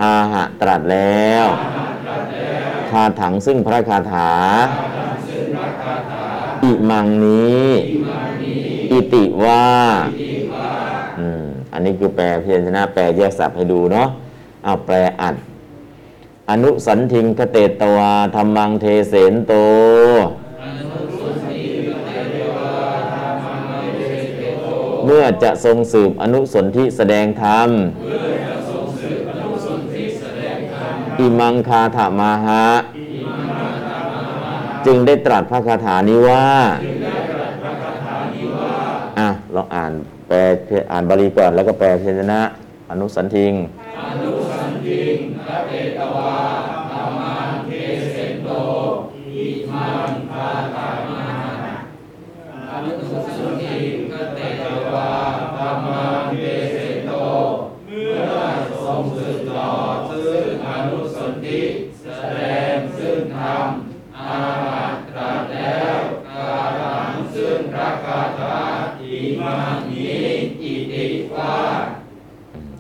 [0.03, 1.47] อาหะตรัสแล้ว
[2.91, 4.31] คาถังซึ่งพระคาถา
[6.65, 7.67] อิมังนี้
[8.91, 9.67] อิติว่า
[11.73, 14.09] อันนี้คือแปลเพียรชนะแปลแยกศัพท์ให้ดูเนาะ
[14.65, 15.35] เอาแปลอัด
[16.51, 19.53] อนุสันทิงคเตตวาธรรมังเทเสนโต
[25.05, 27.69] เมื่อจะทรงสืบอนุสนธิแสดงธรรม
[28.03, 28.30] อิ
[31.21, 32.65] อิมังคาถามาหะ
[34.87, 36.45] จึงได้ตรัสพระคาถานี้ว่า
[39.19, 39.93] อะลองอ่าน
[40.29, 40.37] แปล
[40.93, 42.41] อ่านบาลีก่อนแล้วก็แปลเพยรชนะ
[42.91, 43.53] อนุสันทิง
[43.97, 46.70] อา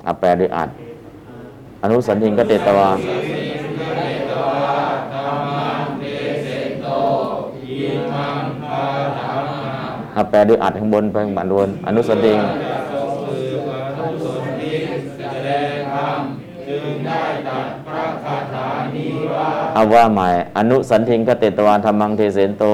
[0.07, 0.69] อแปลด้วยอัด
[1.83, 2.91] อนุสันทิงกเตตวา
[10.17, 12.39] อาแปลด้วยอัดข้างบนไปข้างบนอนุสันทิง
[19.75, 20.29] เอาว่าใหม่
[20.59, 22.65] อนุสันทิงกเตตวาธรรมังเทเสนโต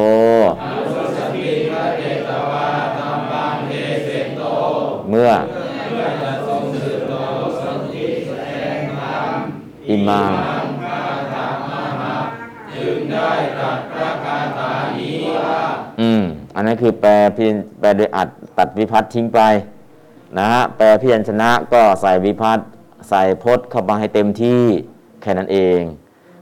[5.10, 5.30] เมื่อ
[9.88, 10.30] อิมัง
[16.00, 16.22] อืม
[16.54, 18.28] อันนั้นคือแปลเพียนแปลโดยอัด
[18.58, 19.40] ตัดวิพัตน์ทิ้งไป
[20.38, 22.66] นะฮะแปลเพียนชนะก็ใส่วิพัตน์
[23.08, 24.62] ใส่พจน์เข้ามาให้เต็มที่
[25.22, 25.80] แค่นั้นเอง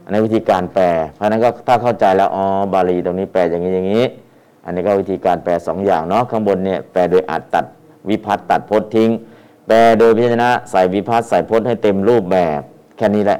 [0.03, 0.85] อันนี้นวิธีการแปล
[1.15, 4.05] เพราะฉะนั้นก็ถ้าเข้าใจแล้วอ๋อบาลีตรงนี้แปลอย่างนี้อย่างนี้
[4.65, 7.65] อันนี้ก็วิธีการแปลสองอย่างเนาะข้างบนเนี่ยแปลโดยอัดตัด
[8.09, 9.09] วิพัตน์ตัดพจน์ทิ้ง
[9.67, 12.61] แปลโดยพิจารณะใส่วิพัตน์ใส่พจน์ให้เต็มรูปแบบ
[12.97, 13.39] แค่นี้แหละ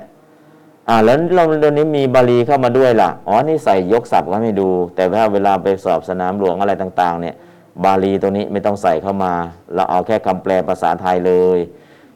[0.89, 7.35] อ่าแล้วเราเดี๋ยวนี้มีบาลีเข้ามาด้วยล่ะ อ๋อนี่ใส่ยกศัพท์ก็ไม่ดู แต่ถ้าเวลาไปสอบสนามหลวงอะไรต่าง ๆ เนี่ย
[7.83, 9.33] บาลีตัวนี้ไม่ต้องใส่เข้ามา
[9.73, 11.59] เราเอาแค่คำแปลภาษาไทยเลย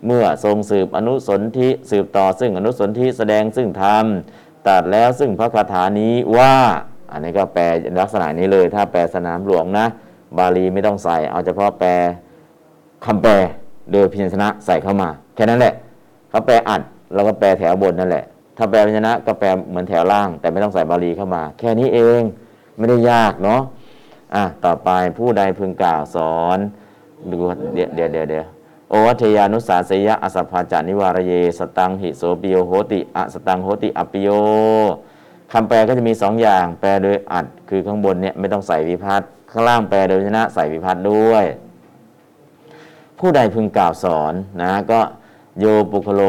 [0.06, 4.06] เมื่อทรงสืบอนุสนธิสืบต่อซึ่งอนุสนธิแสดงซึ่งธรรม
[4.68, 6.54] ตัดแล้วซึ่งพระคาถานี้ว่า
[7.12, 7.64] อันนี้ก็แปล
[8.02, 9.88] ลักษณะนี้เลย ถ้าแปลสนามหลวงนะ
[10.38, 11.92] บาลีไม่ต้องใส่ เอาเฉพาะแปล
[13.06, 13.34] คำแปล
[13.92, 15.74] โดยพิจารณะใส่เข้ามา แค่นั้นแหละ
[16.30, 16.82] เขาแปลอัด
[17.14, 18.26] เราก็แปลแถวบนนั่นแหละ
[18.58, 22.22] ถ้าแปลพยัญชนะก็แปลเหมือนแถวล่าง แต่ไม่ต้องใส่บาลีเข้ามา แค่นี้เอง
[22.78, 23.62] ไม่ได้ยากเนาะ
[24.36, 26.58] อะต่อไปผู้ใดพึงกล่าวสอน
[27.32, 27.38] ดู
[27.74, 28.46] เดี๋ยวเดี๋ยวเดี๋ยวเดี๋ยว
[28.90, 34.30] โอวัทยานุสาสยะอสัพพาจานิวารเย สตังหิโสปิโยโหติอสตังโหติอปิโย
[35.52, 41.46] คำแปลก็จะมีสองอย่าง แปลโดยอัดคือข้างบนเนี่ยไม่ต้องใส่วิพัตข้างล่างแปลโดยชนะใส่วิพัตด้วย
[43.20, 45.00] ผู้ใดพึงกล่าวสอนนะก็
[45.60, 46.22] โยปุคโล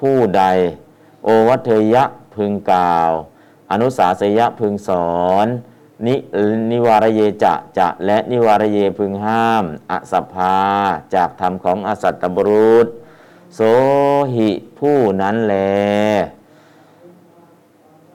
[0.00, 0.42] ผู้ใด
[1.24, 3.10] โอวัตเทยะพึงกล่าว
[3.70, 5.10] อนุสาสยะพึงสอ
[5.44, 5.46] น
[6.06, 6.14] นิ
[6.70, 10.58] นิวารเยจะจะและนิวารเยพึงห้ามอสัพพา
[11.14, 12.86] จากธรรมของอสัตตบรุษ
[13.54, 13.60] โส
[14.34, 15.56] หิผู้นั้นแล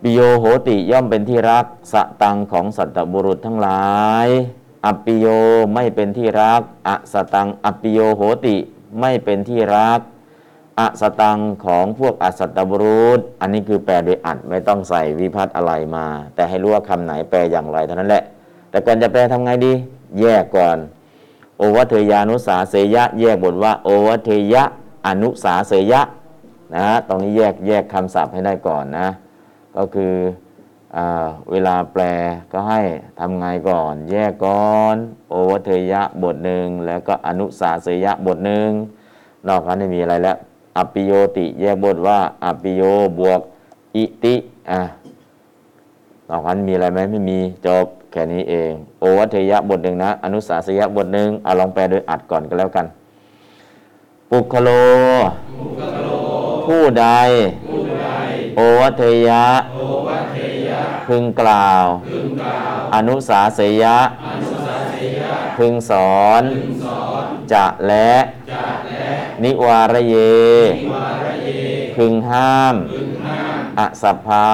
[0.01, 3.93] ปิโยโหติย่อมเป็นที่รักสตังของสัตตบุรุษทั้งหลา
[4.25, 4.27] ย
[4.85, 5.25] อปิโย
[5.73, 8.55] ไม่เป็นที่รักอสตังอปิโยโหติ
[8.99, 9.99] ไม่เป็นที่รัก
[10.79, 16.05] อสตังของพวกอสัตตบุรุษอันนี้คือแปลโดยอัดไม่ต้องใส่วิพัตน์อะไรมา
[16.35, 18.23] แต่ให้รู้ว่าคำไหนแปลอย่างไรเท่านั้นแหละ
[18.69, 19.73] แต่ก่อนจะแปลทำไงดี
[20.21, 20.77] แยกก่อน
[21.57, 24.63] โอวัทเทยานุสาเสยะ แยกบทว่า โอวัทเทยะ
[25.07, 26.01] อนุสาเสยะ
[26.73, 29.07] นะฮะตรงนี้แยกแยกคำศัพท์ให้ได้ก่อนนะ
[29.75, 30.13] ก็คือ
[30.95, 30.97] อ
[31.51, 32.03] เวลาแปล
[32.51, 32.81] ก็ให้
[33.19, 34.95] ทำไงก่อน แยกก่อน
[35.29, 38.69] โอวัเทยะบทหนึ่งแล้วก็อนุสาเสยะบทหนึ่ง
[39.47, 40.37] นอกนั้นไม่มีอะไรแล้ว
[40.77, 42.81] อปปิโยติ แยกบทว่าอปปิโย
[43.19, 43.41] บวก
[43.95, 44.35] อิติ
[44.71, 44.81] อะ
[46.29, 52.85] นอกนั้นมีอะไรไหมไม่มีจบแค่นี้เอง โอวัทเทยะบทหนึ่งนะ อนุสาเสยะบทหนึ่งเอาลองแปลโดยอัดก่อนก็แล้วกัน
[54.29, 54.69] ปุคโล
[56.65, 57.07] ผู้ใด
[58.55, 59.45] โอวัทเทยะ
[61.07, 61.85] พึงกล่าว
[62.95, 63.97] อนุสาเสยะ
[65.57, 66.43] พึงสอน
[67.51, 68.11] จะและ
[69.43, 70.15] นิวารเย
[71.95, 72.75] พึงห้าม
[73.79, 74.49] อสัพพา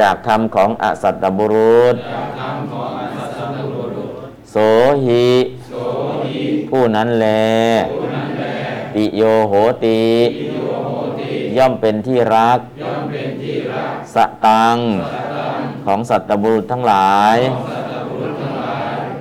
[0.00, 1.96] จากธรรมของอสัตตบุรุษ
[4.50, 4.56] โส
[5.04, 5.28] หิ
[6.70, 7.26] ผู้นั้นแล
[8.94, 9.52] ปิโยโห
[9.84, 10.02] ติ
[11.56, 12.60] ย่อมเป็นที่รัก
[14.14, 14.16] ส
[14.46, 14.76] ตัง
[15.86, 17.36] ของสัตตบุรุษทั้งหลาย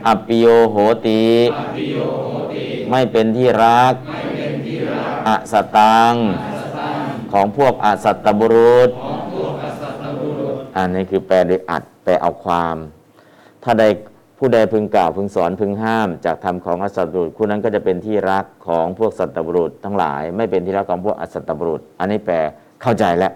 [0.08, 0.76] อัปปิโยโห
[1.08, 1.26] ติ
[2.91, 3.93] ไม่เป็นที่รัก
[5.27, 6.13] อสตัง
[7.31, 8.89] ของพวกอสัตตบุรุษ
[10.77, 12.75] อันนี้คือแปลโดยอัดแปลเอาความ
[13.63, 13.83] ถ้าใด
[14.38, 22.35] ผู้ใดพึงกล่าวพึงสอนพึงห้าม จากธรรมของอสัตตบุรุษผู้นั้นก็จะเป็นที่รักของพวกสัตตบุรุษ ทั้งหลาย ไม่เป็นที่รักของพวกอสัตตบุรุษ อันนี้แปล
[22.81, 23.31] เข้าใจแล้ว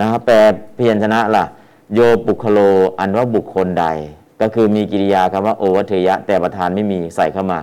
[0.00, 0.36] นะครับแปล
[0.76, 1.44] เพียรชนะล่ะ
[1.94, 2.58] โยปุคโล
[2.98, 3.86] อันว่าบุคคลใด
[4.40, 7.58] ก็คือมีกิริยาคำว่าโอวัทเทยะ แต่ประธานไม่มีใส่เข้ามา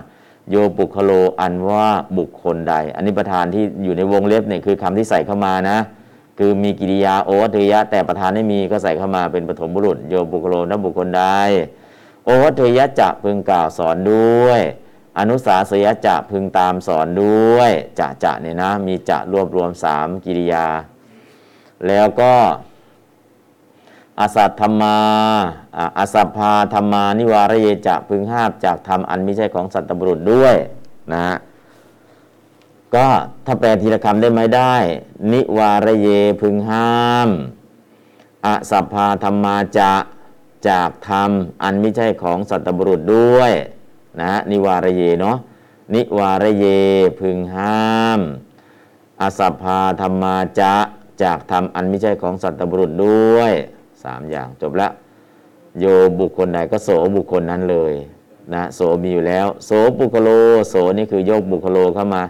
[0.50, 1.86] โยปุคโลอันว่า
[2.18, 5.78] บุคคลใด อันนี้ประธานที่อยู่ในวงเล็บเนี่ยคือคำที่ใส่เข้ามานะ
[6.38, 11.24] คือมีกิริยาโอวัทเทยะ แต่ประธานไม่มีก็ใส่เข้ามาเป็นปฐมบุรุษ โยปุคโลนั้นบุคคลใด
[12.24, 14.60] โอวัทเทยะจะพึงกล่าวสอนด้วย
[15.18, 20.66] อนุสาสยะจะพึงตามสอนด้วยจะจะเนี่ยนะ มีจะรวบรวมสามกิริยา
[21.88, 22.34] แล้วก็
[24.20, 24.96] อาสัตธรรมา
[25.98, 30.56] อาสัพพาธรรมานิวารเยจะพึงห้ามจากธรรมอันไม่ใช่ของสัตตบุรุษด้วย
[31.12, 31.36] นะฮะ
[32.94, 33.06] ก็
[33.46, 34.74] ถ้าแปลทีละคำได้ไหมได้
[35.32, 36.08] นิวารเย
[36.40, 37.28] พึงห้าม
[38.46, 39.92] อสัพพาธรรมาจะ
[40.68, 41.30] จากธรรม
[41.62, 43.52] อันไม่ใช่ของสัตตบุรุษด้วย
[44.20, 45.36] นะนิวารเยเนาะ
[45.94, 46.66] นิวารเย
[47.20, 48.20] พึงห้าม
[49.20, 50.74] อสัพพาธรรมาจะ
[51.22, 53.54] จากธรรมอันไม่ใช่ของสัตตบุรุษด้วย
[54.06, 54.92] สามอย่างจบล้ว
[55.80, 55.84] โย
[56.20, 57.92] บุคคลใดก็โสบุคคลนั้นเลย
[58.54, 60.28] นะโสมีอยู่แล้ว โสบุคโล
[60.70, 62.22] โสนี่คือโยกบุคโลเข้ามา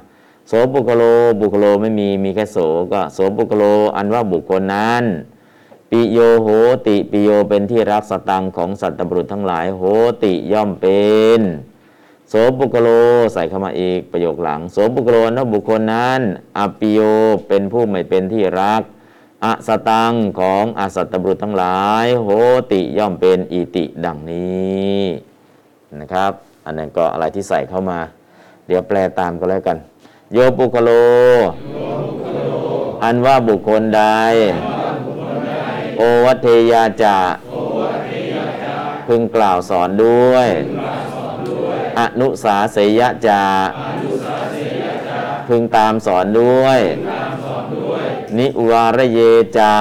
[0.49, 1.03] โสบุคโล
[1.41, 2.59] บุคโลไม่มีมีแค่โส
[2.93, 3.65] ก็โสบุคโล
[3.97, 5.05] อันว่าบุคคลนั้น
[5.91, 6.49] ปิโยโห
[6.87, 9.85] ติปิโยเป็นที่รักสตังของสัตว์บุรุษทั้งหลายโห
[10.25, 11.01] ติย่อมเป็
[11.39, 11.41] น
[12.29, 12.89] โสบุคโล
[13.33, 16.21] ใส่เข้ามาอีกประโยคหลัง โสบุคโลนะบุคคลนั้น
[16.57, 17.01] อปิโย
[17.49, 18.83] เป็นผู้ไม่เป็นที่รัก
[19.45, 22.31] อสตังของอสัตตบุรุษทั้งหลาย โห
[22.73, 25.01] ติย่อมเป็นอิติดังนี้
[26.01, 26.33] นะครับ
[26.65, 27.99] อันนั้นก็อะไรที่ใส่เข้ามา
[28.67, 29.77] เดี๋ยวแปลตามก็แล้วกัน
[30.33, 30.91] โยบุคโล
[33.05, 34.03] อันว่าบุคคลใด
[35.99, 37.17] โอวัเทยาจะ
[39.07, 40.49] พึงกล่าวสอนด้วย
[41.99, 43.43] อนุสาเสยจา
[45.49, 46.81] พึงตามสอนด้วย
[48.39, 49.19] นิวารเย
[49.59, 49.75] จา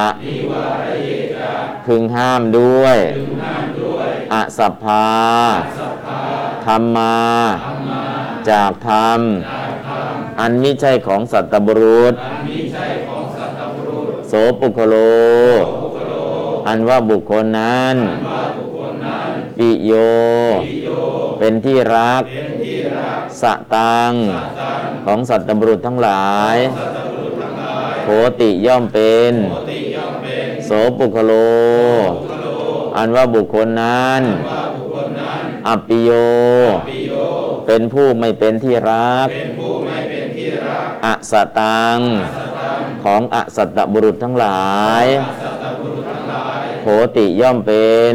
[1.86, 2.98] พึงห้ามด้วย
[4.34, 5.08] อสัพพา
[6.66, 7.16] ธรรมา
[8.50, 9.20] จากธรรม
[10.40, 14.96] อันมิใช่ของสัตบุรุษอันมิใช่ของสัตบุรุษโสปุคโล
[15.82, 16.14] บุคโล
[16.68, 17.96] อันว่าบุคคลนั้น
[18.30, 19.92] ว่าบุคคลนั้นปิโย
[20.66, 20.90] ปิโย
[21.40, 24.14] เป็นที่รักเป็นที่รัก สะตัง
[24.62, 26.58] ตังของสัตว์บุรุษทั้งหลาย
[28.06, 28.10] โห
[28.42, 29.34] ติย่อมเป็น
[30.66, 31.32] โสปุคโล
[32.98, 34.22] อันว่าบุคคลนั้น
[35.68, 36.10] อัปปิโย
[37.68, 41.98] เป็นผู้ไม่เป็นที่รักเป็นผู้ไม่เป็นที่รักอสตัง
[43.04, 45.06] ของอสัตตบุรุษทั้งหลาย
[45.44, 46.88] สัตบุรุษทั้งหลายโห
[47.18, 48.14] ติย่อมเป็น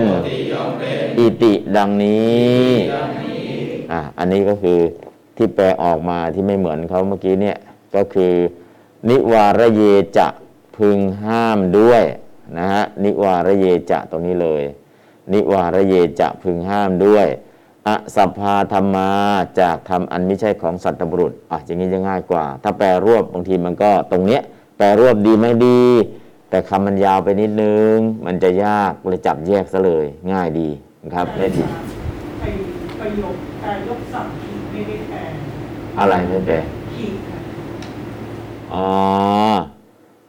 [1.18, 3.52] อิติดังนี้ดังนี้
[3.92, 4.78] อะอันนี้ก็คือ
[5.36, 7.56] ที่แปลออกมาที่ไม่เหมือนเขาเมื่อกี้เนี่ย
[7.94, 8.32] ก็คือ
[9.08, 9.82] นิวารเย
[10.18, 10.28] จะ
[10.76, 12.02] พึงห้ามด้วย
[12.58, 14.62] นะฮะนิวารเยจะตรงนี้เลย
[15.32, 17.26] นิวารเยจะพึงห้ามด้วย
[17.88, 19.10] อสัพพาธรรมา
[19.60, 24.42] จากทำอันไม่ใช่ของสัตว์บุรุษอะอย่างนี้จะง่ายกว่า ถ้าแปลรวบบางทีมันก็ตรงเนี้ย
[24.78, 25.82] แปลรวบดีไม่ดี
[26.50, 27.94] แต่คำมันยาวไปนิดนึง
[28.26, 30.68] มันจะยากเลยจับแยกซะเลย ง่ายดี
[31.02, 31.62] นะครับไม่ดี
[32.40, 32.44] ไอ
[33.00, 35.18] ประโยคการยกศัพท์ขีดไม่ได้แปล
[35.98, 36.56] อะไรไม่แปล
[36.94, 37.29] ขีดค่ะ
[38.74, 38.88] อ๋อ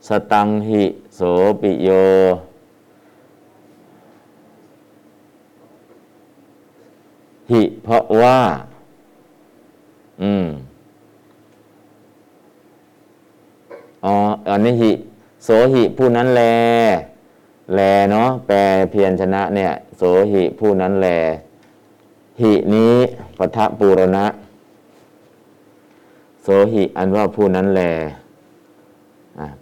[0.08, 0.84] สตังหิ
[1.16, 1.22] โส
[1.62, 1.89] ปิโย
[7.52, 8.39] หิเพราะว่า
[10.22, 10.46] อืม
[14.06, 14.14] อ๋อ
[14.50, 14.92] อันนี้หิ
[15.44, 16.42] โสหิผู้นั้นแล
[17.76, 17.80] แล
[18.12, 18.58] เนาะ แปล
[18.92, 21.08] เพียรชนะเนี่ย โสหิผู้นั้นแล
[22.42, 22.96] หินี้
[23.38, 24.26] ปทะปูรณะ
[26.44, 27.82] โสหิอันว่าผู้นั้นแล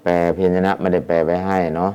[0.04, 1.92] แปลเพียรชนะไม่ได้แปลไว้ให้เนาะ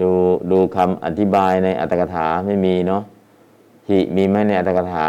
[0.00, 0.12] ดู
[0.50, 3.02] ดูคำอธิบายในอัตถกถาไม่มีเนาะ
[3.88, 5.06] หิมีไหมในอัตถกถา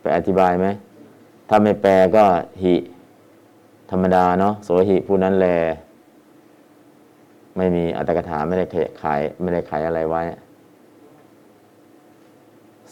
[0.00, 0.66] ไปอธิบายไหม
[1.48, 2.24] ถ้าไม่แปลก็
[2.62, 2.74] หิ
[3.90, 5.46] ธรรมดาเนาะโสหิผู้นั้นแล
[7.56, 8.66] ไม่มีอัตถกถาไม่ได้
[9.02, 10.22] ขายไม่ได้ขายอะไรไว้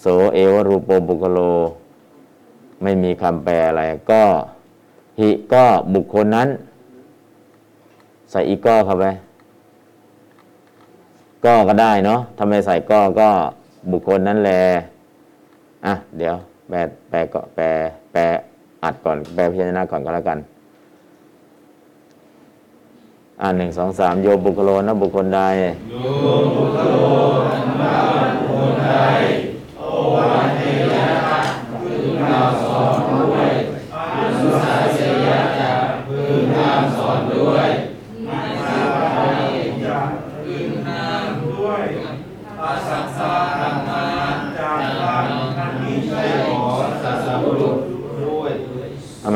[0.00, 0.04] โส
[0.34, 1.38] เอวรูปโปบุคโล
[2.82, 4.22] ไม่มีคำแปลอะไร ก็
[5.18, 5.64] หิก็
[5.94, 6.48] บุคคลนั้น
[8.30, 9.06] ใส่อีกก็เข้าไป
[11.44, 13.30] ก็ก็ได้เนาะทำไมใส่ก็ก็
[13.90, 14.50] บุคคลนั้นแล
[15.86, 16.34] อะเดี๋ยว
[16.68, 16.78] แปล
[17.10, 17.64] แปลก็แปล
[18.12, 18.20] แปล
[18.82, 20.38] อัดก่อนแปลพยัญชนะก่อนก็แล้วกัน
[23.40, 25.40] อ่าหนึ่งสองสามโยบุคโลนะบุคคลใด
[25.90, 25.94] โย
[26.56, 26.94] บุคโล
[27.46, 27.56] อั
[28.28, 28.90] นบุคคลใด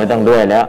[0.05, 0.67] ไม่ต้องด้วยแล้ว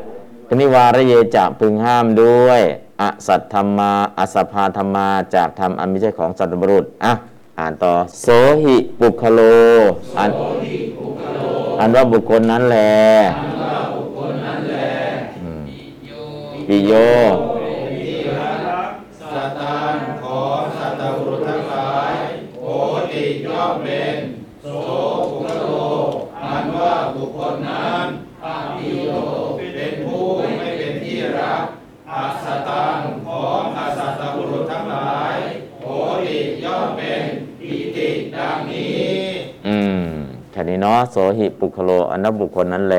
[0.50, 2.62] กนิวารเยจะพึงห้ามด้วย
[3.02, 7.14] อสัตธรรมาอสภาธรรมาจากธรรมอันไม่ใช่ของสัตว์บรุษอะ
[7.60, 8.28] อ่านต่อโส
[8.64, 9.40] หิปุคโล
[10.18, 10.30] อัน
[11.80, 12.78] อันว่าบุคคลนั้นแหล
[15.44, 15.64] อืม
[16.68, 16.92] ปิโย
[40.86, 42.98] เนาะโสหิปุคโลอันนั้นบุคคลนั้นแล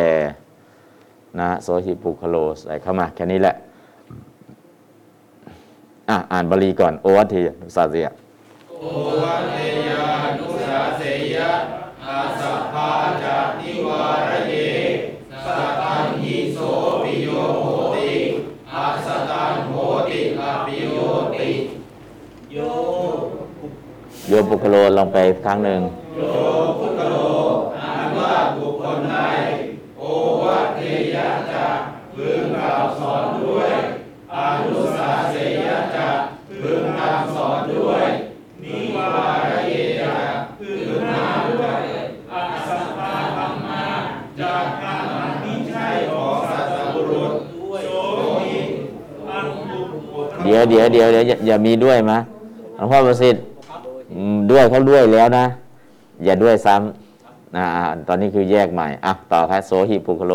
[1.39, 3.55] นะโสหิปุคโลใส่เข้ามาแค่นี้แหละ
[6.09, 7.41] อะอ่านบาลีก่อน โอวัตถี
[7.77, 8.07] สาเสีย
[8.71, 8.75] โอ
[9.23, 9.57] วะเท
[9.89, 10.05] ยา
[10.39, 11.03] นุสาเส
[11.35, 11.51] ยะ
[12.07, 12.91] อาสัพพา
[13.23, 14.55] จานิวารเย
[15.45, 16.59] สัตังหิโส
[17.03, 17.29] ปิโย
[17.65, 18.13] โหติ
[18.73, 19.73] อาสตังโห
[20.09, 20.99] ติอาปิโย
[21.35, 21.51] ติ
[22.53, 22.59] โย
[24.29, 25.81] โยปุคโลลองไปอีกครั้งหนึ่ง
[26.17, 26.46] โย
[50.69, 52.19] เดี๋ยวเดี๋ยวเดี๋ยวอย่ามีด้วยมะ
[52.77, 53.43] หลวงพ่อประสิทธิ์
[54.51, 55.47] ด้วยเขาด้วยแล้วนะ
[56.25, 57.65] อย่าด้วยซ้ำนะ
[58.09, 60.35] ตอนนี้คือแยกใหม่อะต่อพระโสหิปุคโล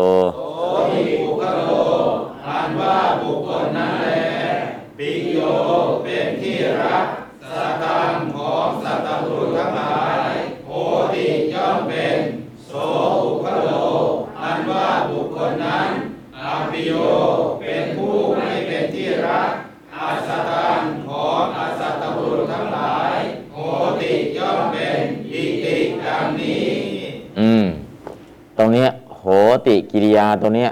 [29.68, 30.70] ติกิริยาตรงเนี้ย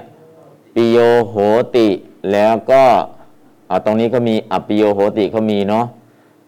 [0.75, 0.97] ปิโย
[1.29, 1.35] โห
[1.75, 1.87] ติ
[2.31, 2.83] แล้วก็
[3.85, 5.85] ตรงนี้ก็มีอปิโยโหติเขามีเนาะ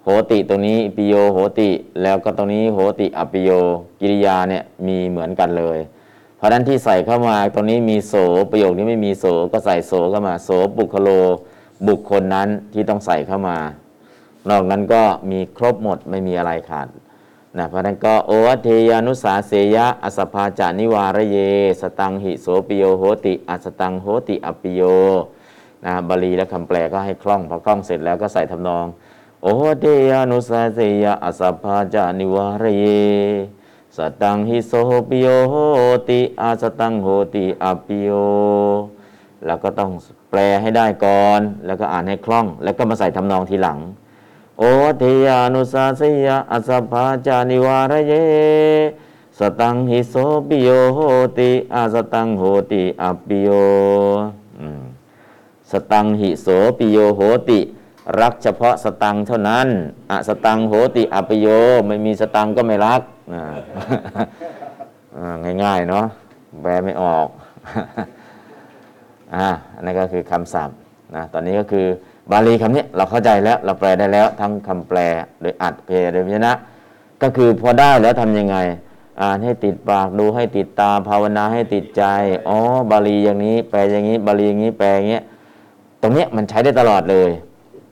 [0.04, 1.70] โหติตรงนี้ปิโยโหติ
[2.02, 3.50] แล้วก็ตรงนี้โหติอปิโย
[4.00, 5.80] กิริยาเนี่ยมีเหมือนกันเลย
[6.38, 8.14] เพราะฉะนั้นที่ใส่เข้ามาตรงนี้มีโส
[8.52, 11.10] ประโยคนี้ไม่มีโสก็ใส่โสเข้ามาโสบุคโล
[11.88, 13.58] บุคคลนั้นที่ต้องใส่เข้ามา
[14.50, 16.88] นอกนั้นก็มีครบหมดไม่มีอะไรขาด
[17.58, 21.38] นะพระนั้นก็โอวัตเทยานุสาเสยะอสภาจานิวารเย
[21.82, 24.82] สตังหิโสปิโยโหติอัสตังโหติอปิโย
[25.86, 28.86] นะบาลีและคำแปลก็ให้คล่องพอคล่องเสร็จแล้วก็ใส่ทำนอง
[29.42, 32.86] โอวัตเทยานุสาเสยะอสภาจานิวารเย
[33.98, 34.74] สตังหิโส
[35.10, 35.54] ปิโยโห
[36.10, 38.10] ติอสตังโหติอปิโย
[39.46, 39.92] แล้วก็ต้อง
[40.30, 43.80] แปลให้ได้ก่อน แล้วก็อ่านให้คล่อง แล้วก็มาใส่ทำนองทีหลัง
[44.60, 44.64] โอ
[45.00, 48.14] เทยานุสาสยะอสภาจานิวารเย
[49.40, 50.16] สตังหิโส
[50.48, 51.00] ปิโยโห
[51.38, 53.50] ติอาสตังโหติอปิโย
[55.72, 56.48] สตังหิโส
[56.78, 57.60] ปิโยโหติ
[58.20, 59.68] รักเฉพาะสตังเท่านั้น
[60.10, 61.48] อะสตังโหติอปิโย
[61.88, 63.02] ไม่มีสตังก็ไม่รัก
[65.64, 66.06] ง่ายๆเนาะ
[66.62, 67.28] แปลไม่ออก
[69.36, 70.76] อ่าอันนั้นก็คือคำศัพท์
[71.16, 71.88] นะตอนนี้ก็คือ
[72.32, 75.00] บาลีคำนี้เราเข้าใจแล้วเราแปลได้แล้วทั้งคำแปล
[75.42, 76.54] โดยอัดเพลโดยพยัญชนะ
[77.22, 78.58] ก็คือพอได้แล้วทำยังไง
[79.22, 82.04] อ่านให้ติดปากดูให้ติดตาภาวนาให้ติดใจ
[82.48, 82.58] อ๋อ
[82.92, 85.24] บาลีอย่างนี้ แปลอย่างนี้ บาลีอย่างนี้แปลอย่างเงี้ย
[86.02, 87.30] ตรงเนี้ยมันใช้ได้ตลอดเลย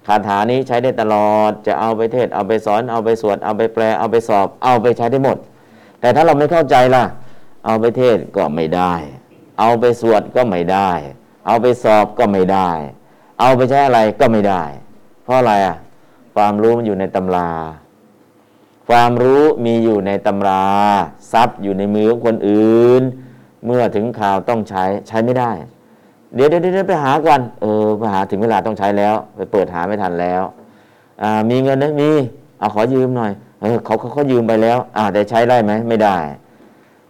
[0.07, 5.37] คาถานี้ใช้ได้ตลอดจะเอาไปเทศเอาไปสอนเอาไปสวดเอาไปแปลเอาไปสอบ เอาไปใช้ได้หมด
[5.99, 7.03] แต่ถ้าเราไม่เข้าใจล่ะ
[7.65, 8.93] เอาไปเทศก็ไม่ได้
[9.59, 10.89] เอาไปสวดก็ไม่ได้
[11.47, 12.69] เอาไปสอบก็ไม่ได้
[13.41, 14.63] เอาไปใช้อะไรก็ไม่ได้
[15.23, 15.77] เพราะอะไรอะ
[16.35, 17.49] ความรู้มันอยู่ในตำรา
[18.89, 20.63] ความรู้มีอยู่ในตำรา
[21.31, 23.03] ทรัพย์อยู่ในมือของคนอื่น
[23.65, 25.51] เมื่อถึงข่าวต้องใช้ใช้ไม่ได้
[26.33, 30.41] เดี๋ยวเดี๋ยวเดี๋ยวไปหาก่อนเออไปหาถึงเวลาต้องใช้แล้ว ไปเปิดหาไม่ทันแล้ว
[31.23, 32.11] อ่ามีเงินไหมมี
[32.59, 33.31] เอาขอยืมหน่อย
[33.61, 36.17] เออเขาเขาเขายืมไปแล้วอ่าแต่ใช้ได้ไหมไม่ได้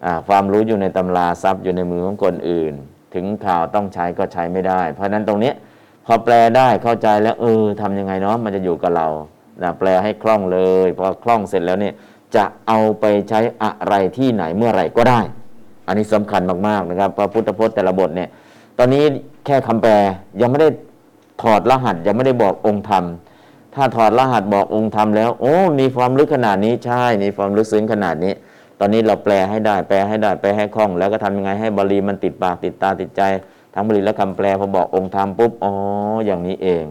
[0.06, 2.74] อ่าความรู้อยู่ในตำราทรัพย์อยู่ในมือของคนอื่น
[3.14, 5.54] ถึงข่าวต้องใช้ก็ใช้ไม่ได้ เพราะนั้นตรงนี้
[6.06, 9.08] พอแปลได้เข้าใจแล้ว เออทำยังไงเนาะมันจะอยู่กับเรา
[9.62, 11.94] นะแปลให้คล่องเลยพอคล่องเสร็จแล้วเนี่ย
[12.36, 15.20] จะเอาไปใช้อะไรที่ไหนเมื่อไหร่ก็ได้
[15.88, 18.30] อันนี้สำคัญมากๆนะครับพระพุทธพจน์แต่ละบทเนี่ย
[18.78, 19.04] ตอนนี้
[19.46, 19.94] แค่คำแปล
[20.42, 20.70] ยังไม่ได้
[21.42, 23.04] ถอดรหัสยังไม่ได้บอกองค์ธรรม
[23.76, 28.34] ถ้าถอดรหัสบอกองค์ธรรมแล้ว โอ้มีความลึกขนาดนี้ใช่มีความลึกซึ้งขนาดนี้
[28.80, 33.22] ตอนนี้เราแปลให้ได้แปลให้ได้แปลให้คล่อง แล้วก็ทำยังไงให้บาลีมันติดปากติดตาติดใจ
[33.74, 35.72] ทั้งบาลีและคำแปลพอบอกองค์ธรรมปุ๊บอ๋อ
[36.26, 36.84] อย่างนี้เอง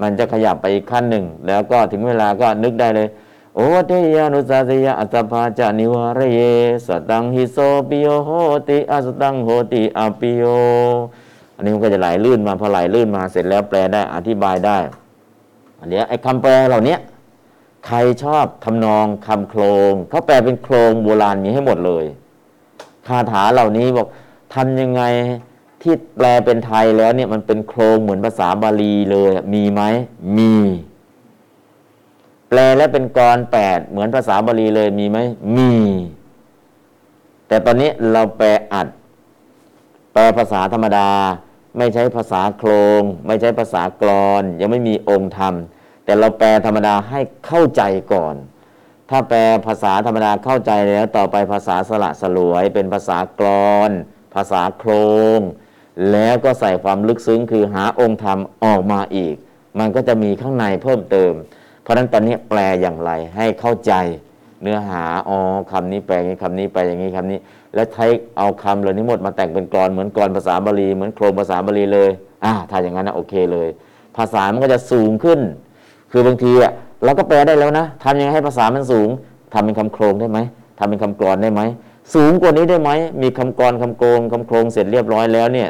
[0.00, 3.08] มันจะขยับไปอีกขั้นหนึ่ง แล้วก็ถึงเวลาก็นึกได้เลย
[3.56, 6.40] โอเทยานุสาสยะอัตภาจานิวารเย
[6.86, 7.56] สตังหิโส
[7.88, 8.30] ปิโยโห
[8.68, 10.42] ติอสตังโหติอปิโย
[11.56, 14.78] อันนี้มันก็จะไหลลื่นมาพอไหลลื่นมาเสร็จแล้วแปลได้อธิบายได้
[15.80, 16.96] อันเนี้ไอ้คำแปลเหล่านี้
[17.86, 22.04] ใครชอบทำนองคำโครงเขาแปลเป็นโครงโบราณมีให้หมดเลย
[23.06, 24.06] คาถาเหล่านี้บอก
[24.54, 25.02] ทำยังไง
[25.82, 29.82] ที่แปลเป็นไทยแล้วเนี่ยมันเป็นโครงเหมือนภาษาบาลีเลยมีไหม
[30.36, 30.52] มี
[32.48, 35.18] แปลแล้วเป็นกรแปดเหมือนภาษาบาลีเลยมีไหม
[35.56, 35.72] มี
[37.48, 38.86] แต่ตอนนี้เราแปลอัด
[40.12, 41.10] แปลภาษาธรรมดา
[41.78, 45.54] ไม่ใช้ภาษาโครง ไม่ใช้ภาษากรอน ยังไม่มีองค์ธรรม
[46.04, 48.34] แต่เราแปลธรรมดาให้เข้าใจก่อน
[49.10, 53.90] ถ้าแปลภาษาธรรมดาเข้าใจแล้ว ต่อไปภาษาสละสลวย เป็นภาษากรอน
[54.34, 54.90] ภาษาโคร
[55.38, 55.40] ง
[56.12, 59.34] แล้วก็ใส่ความลึกซึ้งคือหาองค์ธรรมออกมาอีก
[59.78, 61.32] มันก็จะมีข้างในเพิ่มเติม
[61.82, 63.92] เพราะฉะนั้นตอนนี้แปลอย่างไรให้เข้าใจ
[64.62, 65.38] เนื้อหาอ๋อ
[65.72, 67.38] คำนี้แปลอย่างนี้คำนี้แปลอย่างนี้คำนี้
[67.74, 68.06] แล้วใช้
[68.38, 72.10] เอาคำเหล่านี้หมดมาแต่งเป็นกรอนเหมือนกรอนภาษาบาลีเหมือนโครงภาษาบาลีเลย
[72.44, 73.68] อ่าถ้าอย่างนั้นนะโอเคเลย
[74.16, 75.40] ภาษามันก็จะสูงขึ้น
[76.12, 76.72] คือบางทีอะ
[77.04, 79.08] เราก็แปลได้แล้วนะทำยังไงให้ภาษามันสูง
[79.52, 80.38] ทำเป็นคำโครงได้ไหม
[80.78, 81.60] ทำเป็นคำกรอนได้ไหม
[82.14, 82.90] สูงกว่านี้ได้ไหม
[83.22, 85.68] มีคำกรคำโกงคำโครงเสร็จเรียบร้อยแล้วเนี่ย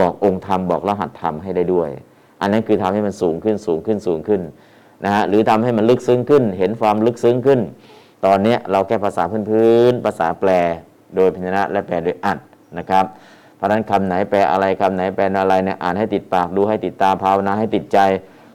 [0.00, 1.88] บอกองค์ธรรมบอกรหัสธรรมให้ได้ด้วย
[2.40, 4.40] อันนั้นคือทำให้มันสูงขึ้นสูงขึ้นสูงขึ้น
[5.04, 7.60] นะฮะหรือทำให้มันลึกซึ้งขึ้น เห็นความลึกซึ้งขึ้น
[8.26, 10.50] ตอนเนี้ยเราแค่ภาษาพื้นๆภาษาแปล
[11.16, 12.38] โดยพยัญชนะและแปลโดยอัด
[12.78, 13.04] นะครับ
[13.56, 17.98] เพราะนั้นคำไหนแปลอะไรคำไหนแปลอะไรเนี่ยอ่านให้ติดปากดูให้ติดตาภาวนาให้ติดใจ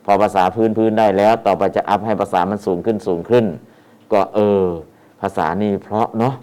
[0.06, 3.46] พอภาษาพื้นๆได้แล้ว ต่อไปจะอัพให้ภาษามันสูงขึ้นสูงขึ้น
[4.14, 4.64] ก็เออ
[5.22, 6.34] ภาษานี่เพราะเนาะ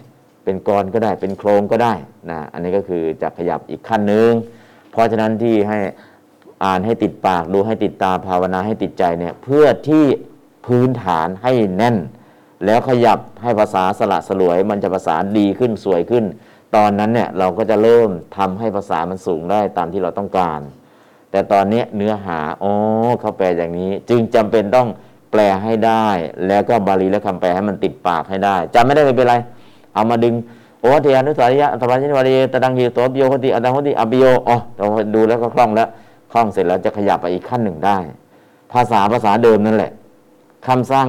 [0.47, 1.93] เป็นกรก็ได้เป็นโครงก็ได้
[2.29, 4.31] นะอันนี้ก็คือจะขยับอีกขั้นหนึ่ง
[4.91, 5.79] เพราะฉะนั้นที่ให้
[6.63, 10.05] อ่านให้ติดปากดูให้ติดตาภาวนาให้ติดใจเนี่ยเพื่อที่
[10.65, 11.97] พื้นฐานให้แน่น
[12.65, 16.25] แล้วขยับให้ภาษาสละสลวย มันจะภาษาดีขึ้นสวยขึ้น
[16.75, 20.59] ตอนนั้นเนี่ยเราก็จะเริ่มทำให้ภาษามันสูงได้ตามที่เราต้องการ
[21.31, 22.73] แต่ตอนนี้เนื้อหาอ๋อ
[23.19, 24.87] เขาแปลอย่างนี้ จึงจำเป็นต้อง
[25.31, 26.09] แปลให้ได้
[26.47, 29.35] แล้วก็บาลีและคำแปลให้มันติดปากให้ได้จำไม่ได้ไม่เป็นไร
[29.97, 30.35] เอามาดึง
[30.81, 34.85] โอ้เทียนุสาริยะตปัญญิวารีตะดังยีโตปิโยคติอัตตังคติอภิโยอ๋อเรา
[35.15, 35.89] ดูแล้วก็คล่องแล้ว
[36.31, 37.97] คล่องเสร็จแล้วจะขยับไปอีกขั้นหนึ่งได้
[38.73, 39.91] ภาษาภาษาเดิมนั่นแหละ
[40.67, 41.05] คำสร้าง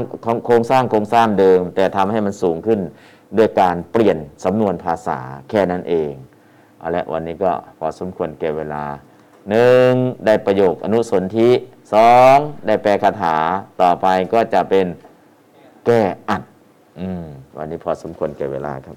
[0.46, 2.80] โครงสร้างโครงสร้างเดิม แต่ทำให้มันสูงขึ้น
[3.38, 5.18] ด้วยการเปลี่ยนสำนวนภาษา
[5.48, 6.12] แค่นั้นเอง
[6.78, 8.84] เอาละวันนี้ก็พอสมควรแก่เวลา
[9.50, 9.92] หนึ่ง
[10.26, 11.50] ได้ประโยคอนุสนธิ
[11.92, 12.36] สอง
[12.66, 13.36] ได้แปลคาถา
[13.82, 14.86] ต่อไปก็จะเป็น
[15.86, 16.42] แก้อัด
[17.56, 18.96] วันนี้พอสมควรแก่เวลาครับ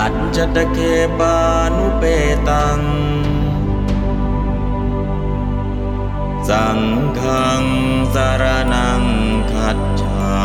[0.00, 0.78] อัจจตเค
[1.18, 1.36] ปา
[1.76, 2.02] นุเป
[2.48, 2.80] ตัง
[6.48, 6.80] สัง
[7.18, 7.62] ฆัง
[8.14, 9.02] สารนัง
[9.52, 10.40] คัจฉา